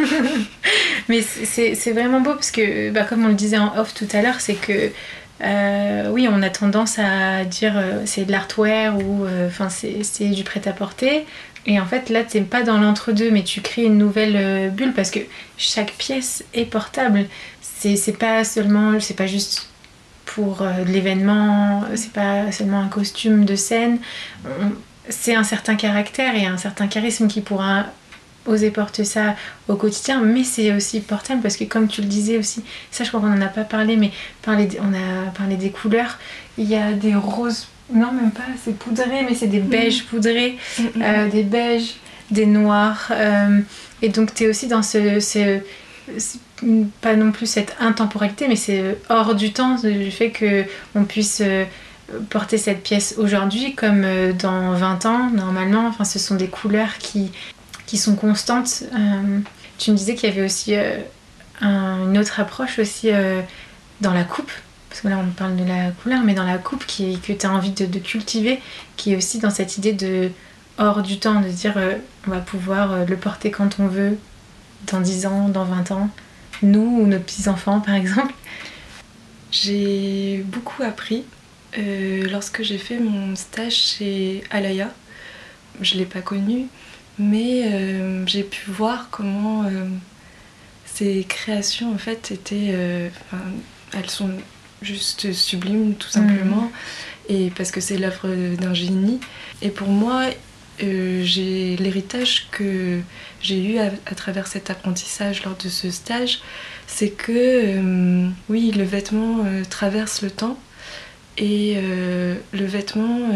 Mais 1.07 1.21
c'est 1.21 1.91
vraiment 1.91 2.19
beau 2.19 2.33
parce 2.33 2.49
que, 2.49 2.89
bah, 2.89 3.03
comme 3.03 3.23
on 3.25 3.29
le 3.29 3.35
disait 3.35 3.59
en 3.59 3.77
off 3.77 3.93
tout 3.93 4.07
à 4.11 4.23
l'heure, 4.23 4.41
c'est 4.41 4.55
que 4.55 4.89
euh, 5.43 6.09
oui, 6.09 6.27
on 6.29 6.41
a 6.41 6.49
tendance 6.49 6.97
à 6.97 7.45
dire 7.45 7.73
euh, 7.77 8.01
c'est 8.05 8.25
de 8.25 8.31
l'artwear 8.31 8.97
ou 8.97 9.27
enfin 9.45 9.69
c'est 9.69 10.29
du 10.29 10.43
prêt-à-porter. 10.43 11.25
Et 11.67 11.79
en 11.79 11.85
fait, 11.85 12.09
là, 12.09 12.23
t'es 12.23 12.41
pas 12.41 12.63
dans 12.63 12.79
l'entre-deux, 12.79 13.29
mais 13.29 13.43
tu 13.43 13.61
crées 13.61 13.83
une 13.83 13.97
nouvelle 13.97 14.71
bulle 14.71 14.93
parce 14.93 15.11
que 15.11 15.19
chaque 15.57 15.93
pièce 15.93 16.43
est 16.53 16.65
portable. 16.65 17.25
C'est 17.61 18.17
pas 18.17 18.43
seulement, 18.43 18.99
c'est 18.99 19.13
pas 19.13 19.27
juste 19.27 19.69
pour 20.27 20.61
euh, 20.61 20.83
l'événement, 20.85 21.83
c'est 21.95 22.11
pas 22.11 22.51
seulement 22.51 22.81
un 22.81 22.87
costume 22.89 23.45
de 23.45 23.55
scène, 23.55 23.97
c'est 25.09 25.33
un 25.33 25.43
certain 25.43 25.75
caractère 25.75 26.35
et 26.35 26.45
un 26.45 26.57
certain 26.57 26.87
charisme 26.87 27.27
qui 27.27 27.41
pourra 27.41 27.85
oser 28.45 28.71
porter 28.71 29.03
ça 29.03 29.35
au 29.67 29.75
quotidien, 29.75 30.21
mais 30.21 30.43
c'est 30.43 30.71
aussi 30.73 31.01
portable 31.01 31.41
parce 31.41 31.57
que 31.57 31.63
comme 31.63 31.87
tu 31.87 32.01
le 32.01 32.07
disais 32.07 32.37
aussi, 32.37 32.63
ça 32.91 33.03
je 33.03 33.09
crois 33.09 33.19
qu'on 33.19 33.27
n'en 33.27 33.41
a 33.41 33.49
pas 33.49 33.63
parlé, 33.63 33.97
mais 33.97 34.11
on 34.47 34.53
a 34.53 35.31
parlé 35.35 35.55
des 35.55 35.71
couleurs, 35.71 36.17
il 36.57 36.65
y 36.65 36.75
a 36.75 36.93
des 36.93 37.15
roses, 37.15 37.67
non 37.93 38.11
même 38.11 38.31
pas, 38.31 38.43
c'est 38.63 38.77
poudré, 38.77 39.23
mais 39.27 39.35
c'est 39.35 39.47
des 39.47 39.61
mm. 39.61 39.67
beiges 39.67 40.05
poudrés. 40.05 40.57
Euh, 41.01 41.29
des 41.29 41.43
beiges, 41.43 41.95
des 42.31 42.45
noirs, 42.45 43.07
euh, 43.11 43.59
et 44.01 44.09
donc 44.09 44.33
tu 44.33 44.43
es 44.43 44.47
aussi 44.49 44.67
dans 44.67 44.83
ce 44.83 45.19
pas 47.01 47.15
non 47.15 47.31
plus 47.31 47.45
cette 47.45 47.75
intemporalité, 47.79 48.47
mais 48.47 48.55
c'est 48.55 48.97
hors 49.09 49.35
du 49.35 49.53
temps 49.53 49.75
du 49.75 50.11
fait 50.11 50.31
qu'on 50.31 51.03
puisse 51.03 51.41
euh, 52.13 52.19
porter 52.29 52.57
cette 52.57 52.83
pièce 52.83 53.15
aujourd'hui 53.17 53.75
comme 53.75 54.03
euh, 54.03 54.33
dans 54.33 54.73
20 54.73 55.05
ans 55.05 55.29
normalement. 55.29 55.87
Enfin, 55.87 56.03
ce 56.03 56.19
sont 56.19 56.35
des 56.35 56.47
couleurs 56.47 56.97
qui, 56.99 57.31
qui 57.85 57.97
sont 57.97 58.15
constantes. 58.15 58.83
Euh, 58.93 59.39
tu 59.77 59.91
me 59.91 59.97
disais 59.97 60.15
qu'il 60.15 60.29
y 60.29 60.31
avait 60.31 60.45
aussi 60.45 60.73
une 61.61 62.17
autre 62.17 62.39
approche 62.39 62.79
aussi 62.79 63.11
dans 64.01 64.13
la 64.13 64.23
coupe. 64.23 64.51
Parce 64.89 65.01
que 65.01 65.07
là 65.07 65.19
on 65.19 65.31
parle 65.31 65.55
de 65.55 65.63
la 65.63 65.91
couleur, 65.91 66.23
mais 66.23 66.33
dans 66.33 66.45
la 66.45 66.57
coupe 66.57 66.85
qui, 66.85 67.19
que 67.19 67.33
tu 67.33 67.45
as 67.45 67.51
envie 67.51 67.71
de, 67.71 67.99
cultiver, 67.99 68.59
qui 68.95 69.13
est 69.13 69.17
aussi 69.17 69.39
dans 69.39 69.49
cette 69.49 69.77
idée 69.77 69.93
de 69.93 70.31
hors 70.77 71.01
du 71.01 71.19
temps, 71.19 71.41
de 71.41 71.49
dire 71.49 71.77
on 72.27 72.31
va 72.31 72.39
pouvoir 72.39 73.05
le 73.05 73.17
porter 73.17 73.51
quand 73.51 73.79
on 73.79 73.87
veut, 73.87 74.17
dans 74.91 75.01
10 75.01 75.25
ans, 75.25 75.49
dans 75.49 75.65
20 75.65 75.91
ans 75.91 76.09
nous 76.63 77.01
ou 77.01 77.07
nos 77.07 77.19
petits-enfants 77.19 77.79
par 77.79 77.95
exemple 77.95 78.33
J'ai 79.51 80.43
beaucoup 80.45 80.83
appris 80.83 81.23
euh, 81.77 82.27
lorsque 82.29 82.63
j'ai 82.63 82.77
fait 82.77 82.99
mon 82.99 83.35
stage 83.35 83.75
chez 83.75 84.43
Alaya. 84.49 84.91
Je 85.81 85.93
ne 85.93 85.99
l'ai 85.99 86.05
pas 86.05 86.21
connu, 86.21 86.67
mais 87.19 87.71
euh, 87.71 88.25
j'ai 88.25 88.43
pu 88.43 88.71
voir 88.71 89.09
comment 89.11 89.63
euh, 89.63 89.87
ces 90.85 91.23
créations 91.27 91.93
en 91.93 91.97
fait 91.97 92.31
étaient. 92.31 93.09
elles 93.93 94.09
sont 94.09 94.31
juste 94.81 95.31
sublimes 95.33 95.95
tout 95.95 96.09
simplement. 96.09 96.63
Mmh. 96.63 96.71
Et 97.29 97.51
parce 97.55 97.71
que 97.71 97.81
c'est 97.81 97.97
l'œuvre 97.97 98.29
d'un 98.55 98.73
génie. 98.73 99.19
Et 99.61 99.69
pour 99.69 99.89
moi, 99.89 100.27
euh, 100.83 101.23
j'ai 101.23 101.75
l'héritage 101.77 102.47
que 102.51 102.99
j'ai 103.41 103.63
eu 103.63 103.79
à, 103.79 103.89
travers 104.15 104.45
cet 104.45 104.69
apprentissage 104.69 105.43
lors 105.43 105.55
de 105.55 105.69
ce 105.69 105.89
stage, 105.89 106.39
c'est 106.85 107.09
que 107.09 107.31
euh, 107.31 108.29
oui, 108.49 108.71
le 108.71 108.83
vêtement 108.83 109.43
euh, 109.43 109.63
traverse 109.63 110.21
le 110.21 110.29
temps 110.29 110.57
et 111.39 111.77
le 111.77 112.65
vêtement 112.65 113.29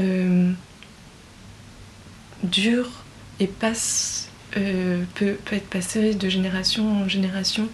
dure 2.41 2.89
et 3.39 3.45
passe, 3.45 4.29
peut, 4.53 5.37
peut, 5.45 5.55
être 5.55 5.69
passé 5.69 6.15
de 6.15 6.27
génération 6.27 7.03
en 7.03 7.07
génération. 7.07 7.69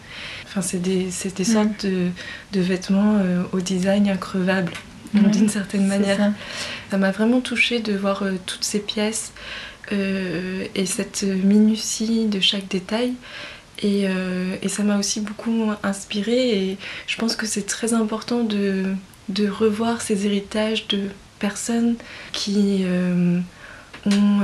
Enfin, 0.57 0.67
c'est 0.67 0.81
des, 0.81 1.09
des, 1.35 1.43
sortes 1.43 1.85
de, 1.85 2.07
de 2.51 2.61
vêtements 2.61 3.21
au 3.51 3.61
design 3.61 4.09
increvable 4.09 4.71
d'une 5.13 5.49
certaine 5.49 5.87
manière. 5.87 6.31
Ça 6.91 6.97
m'a 6.97 7.11
vraiment 7.11 7.41
touchée 7.41 7.79
de 7.79 7.93
voir 7.93 8.23
euh, 8.23 8.33
toutes 8.45 8.63
ces 8.63 8.79
pièces 8.79 9.33
euh, 9.91 10.65
et 10.75 10.85
cette 10.85 11.23
minutie 11.23 12.25
de 12.25 12.39
chaque 12.39 12.67
détail. 12.67 13.13
Et, 13.79 14.05
euh, 14.07 14.55
et 14.61 14.69
ça 14.69 14.83
m'a 14.83 14.97
aussi 14.97 15.21
beaucoup 15.21 15.71
inspirée 15.83 16.49
et 16.49 16.77
je 17.05 17.15
pense 17.17 17.35
que 17.35 17.45
c'est 17.45 17.67
très 17.67 17.93
important 17.93 18.43
de, 18.43 18.85
de, 19.29 19.47
revoir 19.47 20.01
ces 20.01 20.25
héritages 20.25 20.87
de 20.87 21.09
personnes 21.37 21.95
qui 22.31 22.83
ont 24.07 24.41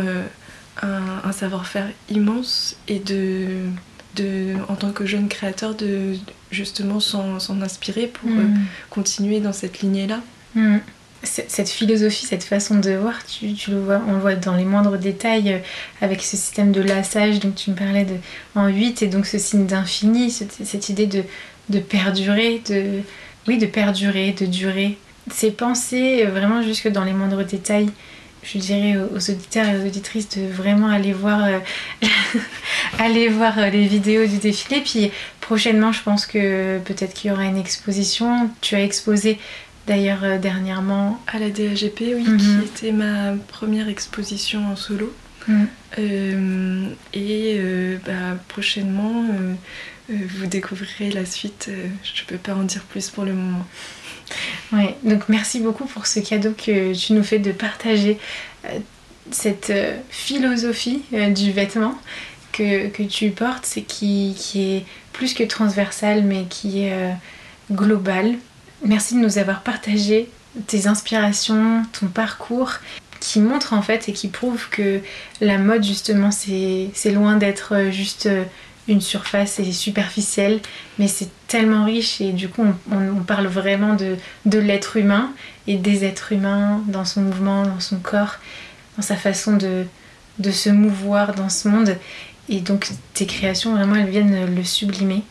un, 0.84 1.32
savoir-faire 1.32 1.89
immense 2.12 2.76
et 2.88 2.99
de, 2.99 3.47
de, 4.15 4.56
en 4.69 4.76
tant 4.76 4.91
que 4.91 5.06
jeune 5.06 5.28
créateur 5.28 5.76
de 5.76 6.15
justement 6.52 6.99
s'en 6.99 7.62
inspirer 7.62 8.08
pour 8.08 8.30
mm. 8.30 8.56
continuer 8.89 9.39
dans 9.39 9.54
cette 9.54 9.82
lignée-là. 9.82 10.21
Mm. 10.56 10.78
cette 11.23 11.69
philosophie, 11.69 12.26
cette 12.26 12.43
façon 12.43 12.80
de 12.80 12.91
voir, 12.91 13.26
tu, 13.26 13.71
le 13.71 13.80
vois, 13.80 14.02
on 14.08 14.13
le 14.13 14.19
voit 14.19 14.36
dans 14.36 14.56
les 14.56 14.65
moindres 14.65 14.97
détails 14.97 15.54
euh, 15.54 15.60
avec 16.02 16.21
ce 16.21 16.38
système 16.38 16.71
de 16.71 16.82
lassage 16.82 17.39
dont 17.39 17.52
tu 17.52 17.71
me 17.71 17.76
parlais 17.76 18.06
de, 18.06 18.15
en 18.56 18.67
8 18.67 19.02
et 19.02 19.08
donc 19.08 19.26
ce 19.26 19.38
signe 19.38 19.65
d'infini, 19.65 20.30
cette, 20.30 20.89
idée 20.89 21.08
de, 21.08 21.23
de 21.69 21.80
perdurer, 21.80 22.62
de, 22.69 23.02
oui, 23.47 23.58
de 23.58 23.65
perdurer, 23.65 24.34
de 24.34 24.45
durer. 24.45 24.97
C'est 25.32 25.52
penser 25.52 26.23
euh, 26.26 26.30
vraiment 26.30 26.62
jusque 26.62 26.89
dans 26.89 27.04
les 27.04 27.13
moindres 27.13 27.45
détails. 27.45 27.89
Je 28.43 28.58
dirais 28.58 28.97
aux 28.97 29.32
auditeurs 29.32 29.65
et 29.65 29.77
aux 29.77 29.86
auditrices 29.86 30.29
de 30.29 30.45
vraiment 30.45 30.89
aller 30.89 31.13
voir, 31.13 31.43
euh, 31.45 31.60
aller 32.99 33.29
voir 33.29 33.58
les 33.71 33.88
vidéos 33.88 34.25
du 34.25 34.38
défilé. 34.38 34.82
Puis 34.82 35.12
prochainement, 35.41 35.91
je 35.91 36.03
pense 36.03 36.25
que 36.25 36.79
peut-être 36.79 37.13
qu'il 37.13 37.32
y 37.32 37.34
aura 37.34 37.45
une 37.45 37.58
exposition. 37.58 38.49
Tu 38.62 38.75
as 38.75 38.84
exposé 38.84 39.39
D'ailleurs, 39.88 40.23
euh, 40.23 40.38
dernièrement. 40.38 41.21
À 41.27 41.39
la 41.39 41.49
DAGP, 41.49 41.99
oui, 42.15 42.23
qui 42.23 42.47
mhm. 42.47 42.63
était 42.63 42.91
ma 42.91 43.34
première 43.47 43.89
exposition 43.89 44.65
en 44.67 44.75
solo. 44.75 45.13
Mhm. 45.47 45.67
Euh, 45.99 46.86
et 47.13 47.56
euh, 47.58 47.97
bah, 48.06 48.38
prochainement, 48.47 49.25
vous 50.10 50.45
découvrirez 50.45 51.12
la 51.12 51.25
suite. 51.25 51.69
je 52.03 52.21
ne 52.21 52.27
peux 52.27 52.38
pas 52.38 52.56
en 52.56 52.63
dire 52.63 52.84
plus 52.84 53.10
pour 53.10 53.25
le 53.25 53.34
moment. 53.34 53.65
Ouais, 54.72 54.96
donc 55.04 55.30
merci 55.30 55.60
beaucoup 55.60 55.86
pour 55.86 56.08
ce 56.08 56.19
cadeau 56.19 56.52
que 56.52 56.93
tu 56.93 57.13
nous 57.13 57.24
fais 57.24 57.39
de 57.39 57.52
partager 57.52 58.17
cette 59.32 59.74
philosophie 60.10 61.04
du 61.12 61.52
vêtement 61.52 61.96
que, 62.52 62.88
que 62.88 63.04
tu 63.04 63.30
portes, 63.30 63.65
c'est 63.65 63.82
qui, 63.82 64.36
qui 64.38 64.76
est 64.76 64.86
plus 65.12 65.34
que 65.34 65.43
transversale, 65.43 66.24
mais 66.24 66.46
qui 66.46 66.84
est 66.84 67.13
globale 67.72 68.36
Merci 68.86 69.15
de 69.15 69.19
nous 69.19 69.38
avoir 69.38 69.62
partagé 69.62 70.30
tes 70.67 70.88
inspirations, 70.88 71.84
ton 71.98 72.08
parcours 72.08 72.74
qui 73.19 73.39
montre 73.39 73.72
en 73.74 73.82
fait 73.82 74.10
et 74.10 74.13
qui 74.13 74.28
prouve 74.28 74.67
que 74.69 75.00
la 75.39 75.58
mode 75.58 75.84
justement 75.84 76.30
c'est 76.32 76.91
loin 77.12 77.38
d'être 77.38 77.89
juste 77.91 78.28
une 78.88 79.02
surface 79.02 79.60
et 79.60 79.72
superficielle 79.72 80.60
mais 81.00 81.08
c'est 81.08 81.30
tellement 81.48 81.86
riche 81.86 82.19
et 82.22 82.32
du 82.32 82.50
coup 82.50 82.65
on, 82.91 83.24
parle 83.24 83.48
vraiment 83.48 83.96
de, 83.96 84.17
l'être 84.58 84.98
humain 84.98 85.32
et 85.67 85.78
des 85.78 86.04
êtres 86.06 86.34
humains 86.34 86.82
dans 86.88 87.06
son 87.06 87.22
mouvement, 87.22 87.63
dans 87.63 87.80
son 87.80 87.98
corps, 87.98 88.36
dans 88.98 89.04
sa 89.04 89.15
façon 89.15 89.56
de, 89.56 89.86
de 90.39 90.52
se 90.52 90.69
mouvoir 90.69 91.34
dans 91.34 91.50
ce 91.50 91.67
monde 91.67 91.98
et 92.50 92.60
donc 92.60 92.89
tes 93.13 93.26
créations 93.26 93.74
vraiment 93.74 93.96
elles 93.96 94.10
viennent 94.10 94.54
le 94.54 94.63
sublimer. 94.63 95.24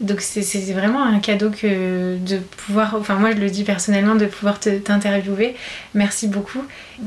Donc 0.00 0.20
c'est 0.20 0.72
vraiment 0.72 1.02
un 1.02 1.18
cadeau 1.18 1.50
que 1.50 2.16
de 2.18 2.38
pouvoir, 2.38 2.94
enfin 2.94 3.16
moi 3.16 3.32
je 3.32 3.38
le 3.38 3.50
dis 3.50 3.64
personnellement, 3.64 4.14
de 4.14 4.26
pouvoir 4.26 4.60
t'interviewer. 4.60 5.56
Merci 5.94 6.28
beaucoup. 6.28 6.62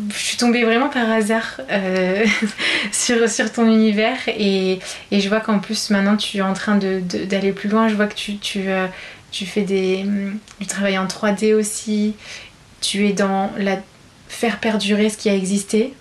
Je 0.09 0.17
suis 0.17 0.37
tombée 0.37 0.65
vraiment 0.65 0.89
par 0.89 1.09
hasard 1.09 1.61
euh, 1.69 2.25
sur, 2.91 3.29
sur 3.29 3.51
ton 3.51 3.65
univers 3.65 4.17
et, 4.27 4.79
et 5.11 5.21
je 5.21 5.29
vois 5.29 5.39
qu'en 5.39 5.59
plus 5.59 5.89
maintenant 5.89 6.17
tu 6.17 6.37
es 6.37 6.41
en 6.41 6.53
train 6.53 6.75
d'aller 6.75 7.01
de, 7.03 7.51
plus 7.51 7.69
loin. 7.69 7.87
Je 7.87 7.95
vois 7.95 8.07
que 8.07 8.15
tu, 8.15 8.37
tu, 8.37 8.67
euh, 8.67 8.87
tu 9.31 9.45
fais 9.45 9.61
des, 9.61 10.05
du 10.59 10.67
travail 10.67 10.97
en 10.97 11.05
3D 11.07 11.53
aussi. 11.53 12.15
Tu 12.81 13.07
es 13.07 13.13
dans 13.13 13.51
la 13.57 13.77
faire 14.27 14.59
perdurer 14.59 15.09
ce 15.09 15.17
qui 15.17 15.29
a 15.29 15.35
existé 15.35 15.93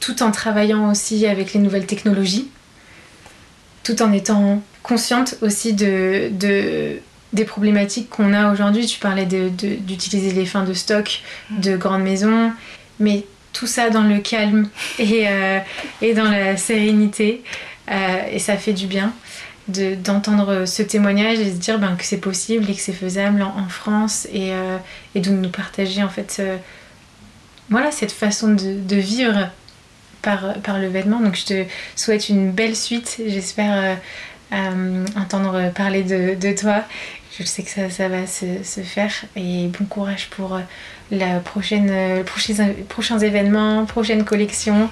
tout 0.00 0.22
en 0.22 0.30
travaillant 0.30 0.90
aussi 0.90 1.26
avec 1.26 1.52
les 1.52 1.60
nouvelles 1.60 1.86
technologies 1.86 2.48
tout 3.82 4.02
en 4.02 4.12
étant 4.12 4.62
consciente 4.82 5.36
aussi 5.42 5.72
de, 5.72 6.30
des 7.32 7.44
problématiques 7.44 8.08
qu'on 8.10 8.32
a 8.32 8.52
aujourd'hui. 8.52 8.86
Tu 8.86 8.98
parlais 8.98 9.26
d'utiliser 9.26 10.32
les 10.32 10.46
fins 10.46 10.64
de 10.64 10.74
stock 10.74 11.20
mm. 11.50 11.60
de 11.60 11.76
grandes 11.76 12.02
maisons, 12.02 12.52
mais 12.98 13.24
tout 13.52 13.66
ça 13.66 13.90
dans 13.90 14.02
le 14.02 14.18
calme 14.18 14.68
et, 14.98 15.28
euh, 15.28 15.58
et 16.02 16.14
dans 16.14 16.30
la 16.30 16.56
sérénité. 16.56 17.42
Euh, 17.90 18.22
et 18.30 18.38
ça 18.38 18.56
fait 18.56 18.72
du 18.72 18.86
bien 18.86 19.12
d'entendre 19.68 20.64
ce 20.64 20.82
témoignage 20.82 21.38
et 21.38 21.44
de 21.44 21.50
se 21.50 21.56
dire 21.56 21.78
ben, 21.78 21.94
que 21.94 22.04
c'est 22.04 22.18
possible 22.18 22.68
et 22.68 22.74
que 22.74 22.80
c'est 22.80 22.92
faisable 22.92 23.40
en, 23.40 23.68
France 23.68 24.26
et, 24.32 24.52
euh, 24.52 24.78
et, 25.14 25.20
de 25.20 25.30
nous 25.30 25.48
partager 25.48 26.02
en 26.02 26.08
fait 26.08 26.42
voilà, 27.70 27.92
cette 27.92 28.10
façon 28.10 28.48
de, 28.48 28.80
de 28.80 28.96
vivre 28.96 29.48
par, 30.22 30.54
par, 30.62 30.78
le 30.78 30.88
vêtement. 30.88 31.20
Donc 31.20 31.36
je 31.36 31.44
te 31.44 31.64
souhaite 31.96 32.28
une 32.28 32.50
belle 32.50 32.76
suite. 32.76 33.20
J'espère 33.26 33.72
euh, 33.72 33.94
entendre 34.52 35.72
parler 35.72 36.02
de, 36.02 36.52
toi. 36.56 36.84
Je 37.38 37.44
sais 37.44 37.62
que 37.62 37.70
ça, 37.70 37.88
ça 37.90 38.08
va 38.08 38.26
se, 38.26 38.62
se, 38.64 38.80
faire 38.80 39.12
et 39.36 39.68
bon 39.68 39.86
courage 39.86 40.28
pour 40.30 40.56
euh, 40.56 40.60
la 41.10 41.38
prochaine, 41.38 41.88
euh, 41.90 42.24
prochains, 42.24 42.72
prochains 42.88 43.18
événements, 43.18 43.86
prochaine 43.86 44.24
collection. 44.24 44.90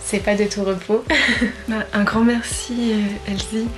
c'est 0.00 0.22
pas 0.22 0.34
de 0.34 0.44
tout 0.44 0.64
repos. 0.64 1.04
Bah, 1.68 1.86
un 1.92 2.02
grand 2.02 2.24
merci 2.24 2.92
Elsie. 3.28 3.68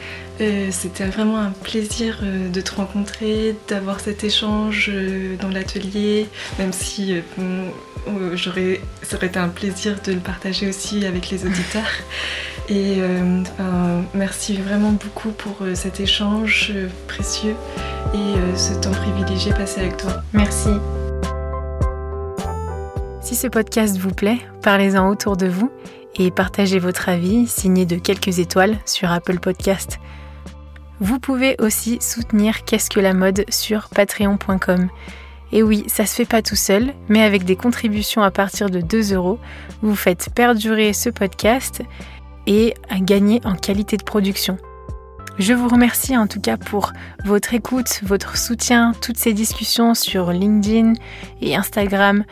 C'était 0.70 1.04
vraiment 1.04 1.38
un 1.38 1.50
plaisir 1.50 2.18
de 2.22 2.60
te 2.60 2.74
rencontrer, 2.74 3.54
d'avoir 3.68 4.00
cet 4.00 4.24
échange 4.24 4.90
dans 5.40 5.50
l'atelier, 5.50 6.26
même 6.58 6.72
si 6.72 7.14
j'aurais, 8.34 8.80
ça 9.02 9.16
aurait 9.16 9.26
été 9.26 9.38
un 9.38 9.48
plaisir 9.48 9.96
de 10.04 10.12
le 10.12 10.20
partager 10.20 10.68
aussi 10.68 11.04
avec 11.06 11.30
les 11.30 11.44
auditeurs. 11.44 11.90
Et 12.68 12.96
euh, 13.00 13.42
merci 14.14 14.56
vraiment 14.56 14.92
beaucoup 14.92 15.30
pour 15.30 15.56
euh, 15.62 15.74
cet 15.74 15.98
échange 15.98 16.72
euh, 16.74 16.88
précieux 17.08 17.56
et 18.14 18.56
ce 18.56 18.74
temps 18.74 18.92
privilégié 18.92 19.52
passé 19.52 19.80
avec 19.80 19.96
toi. 19.96 20.22
Merci. 20.32 20.68
Si 23.20 23.34
ce 23.34 23.46
podcast 23.46 23.96
vous 23.96 24.12
plaît, 24.12 24.38
parlez-en 24.62 25.08
autour 25.08 25.36
de 25.36 25.46
vous 25.46 25.72
et 26.16 26.30
partagez 26.30 26.78
votre 26.78 27.08
avis 27.08 27.46
signé 27.46 27.86
de 27.86 27.96
quelques 27.96 28.38
étoiles 28.38 28.76
sur 28.84 29.10
Apple 29.10 29.38
Podcast. 29.38 29.98
Vous 31.00 31.18
pouvez 31.18 31.56
aussi 31.58 31.98
soutenir 32.00 32.64
Qu'est-ce 32.64 32.90
que 32.90 33.00
la 33.00 33.14
mode 33.14 33.44
sur 33.48 33.88
patreon.com. 33.88 34.88
Et 35.52 35.62
oui, 35.62 35.84
ça 35.86 36.06
se 36.06 36.14
fait 36.14 36.24
pas 36.24 36.42
tout 36.42 36.56
seul, 36.56 36.94
mais 37.08 37.22
avec 37.22 37.44
des 37.44 37.56
contributions 37.56 38.22
à 38.22 38.30
partir 38.30 38.70
de 38.70 38.80
2 38.80 39.14
euros, 39.14 39.38
vous 39.82 39.94
faites 39.94 40.30
perdurer 40.34 40.92
ce 40.94 41.10
podcast 41.10 41.82
et 42.46 42.74
gagner 43.00 43.40
en 43.44 43.54
qualité 43.54 43.96
de 43.96 44.02
production. 44.02 44.56
Je 45.38 45.54
vous 45.54 45.68
remercie 45.68 46.16
en 46.16 46.26
tout 46.26 46.40
cas 46.40 46.56
pour 46.56 46.92
votre 47.24 47.54
écoute, 47.54 48.00
votre 48.02 48.36
soutien, 48.36 48.92
toutes 49.00 49.16
ces 49.16 49.32
discussions 49.32 49.94
sur 49.94 50.30
LinkedIn 50.30 50.94
et 51.40 51.56
Instagram. 51.56 52.24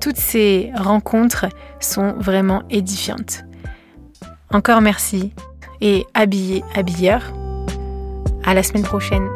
Toutes 0.00 0.18
ces 0.18 0.70
rencontres 0.76 1.46
sont 1.80 2.14
vraiment 2.18 2.62
édifiantes. 2.70 3.44
Encore 4.52 4.80
merci 4.80 5.32
et 5.80 6.06
habillez, 6.14 6.62
habilleur. 6.74 7.32
À 8.44 8.54
la 8.54 8.62
semaine 8.62 8.84
prochaine. 8.84 9.28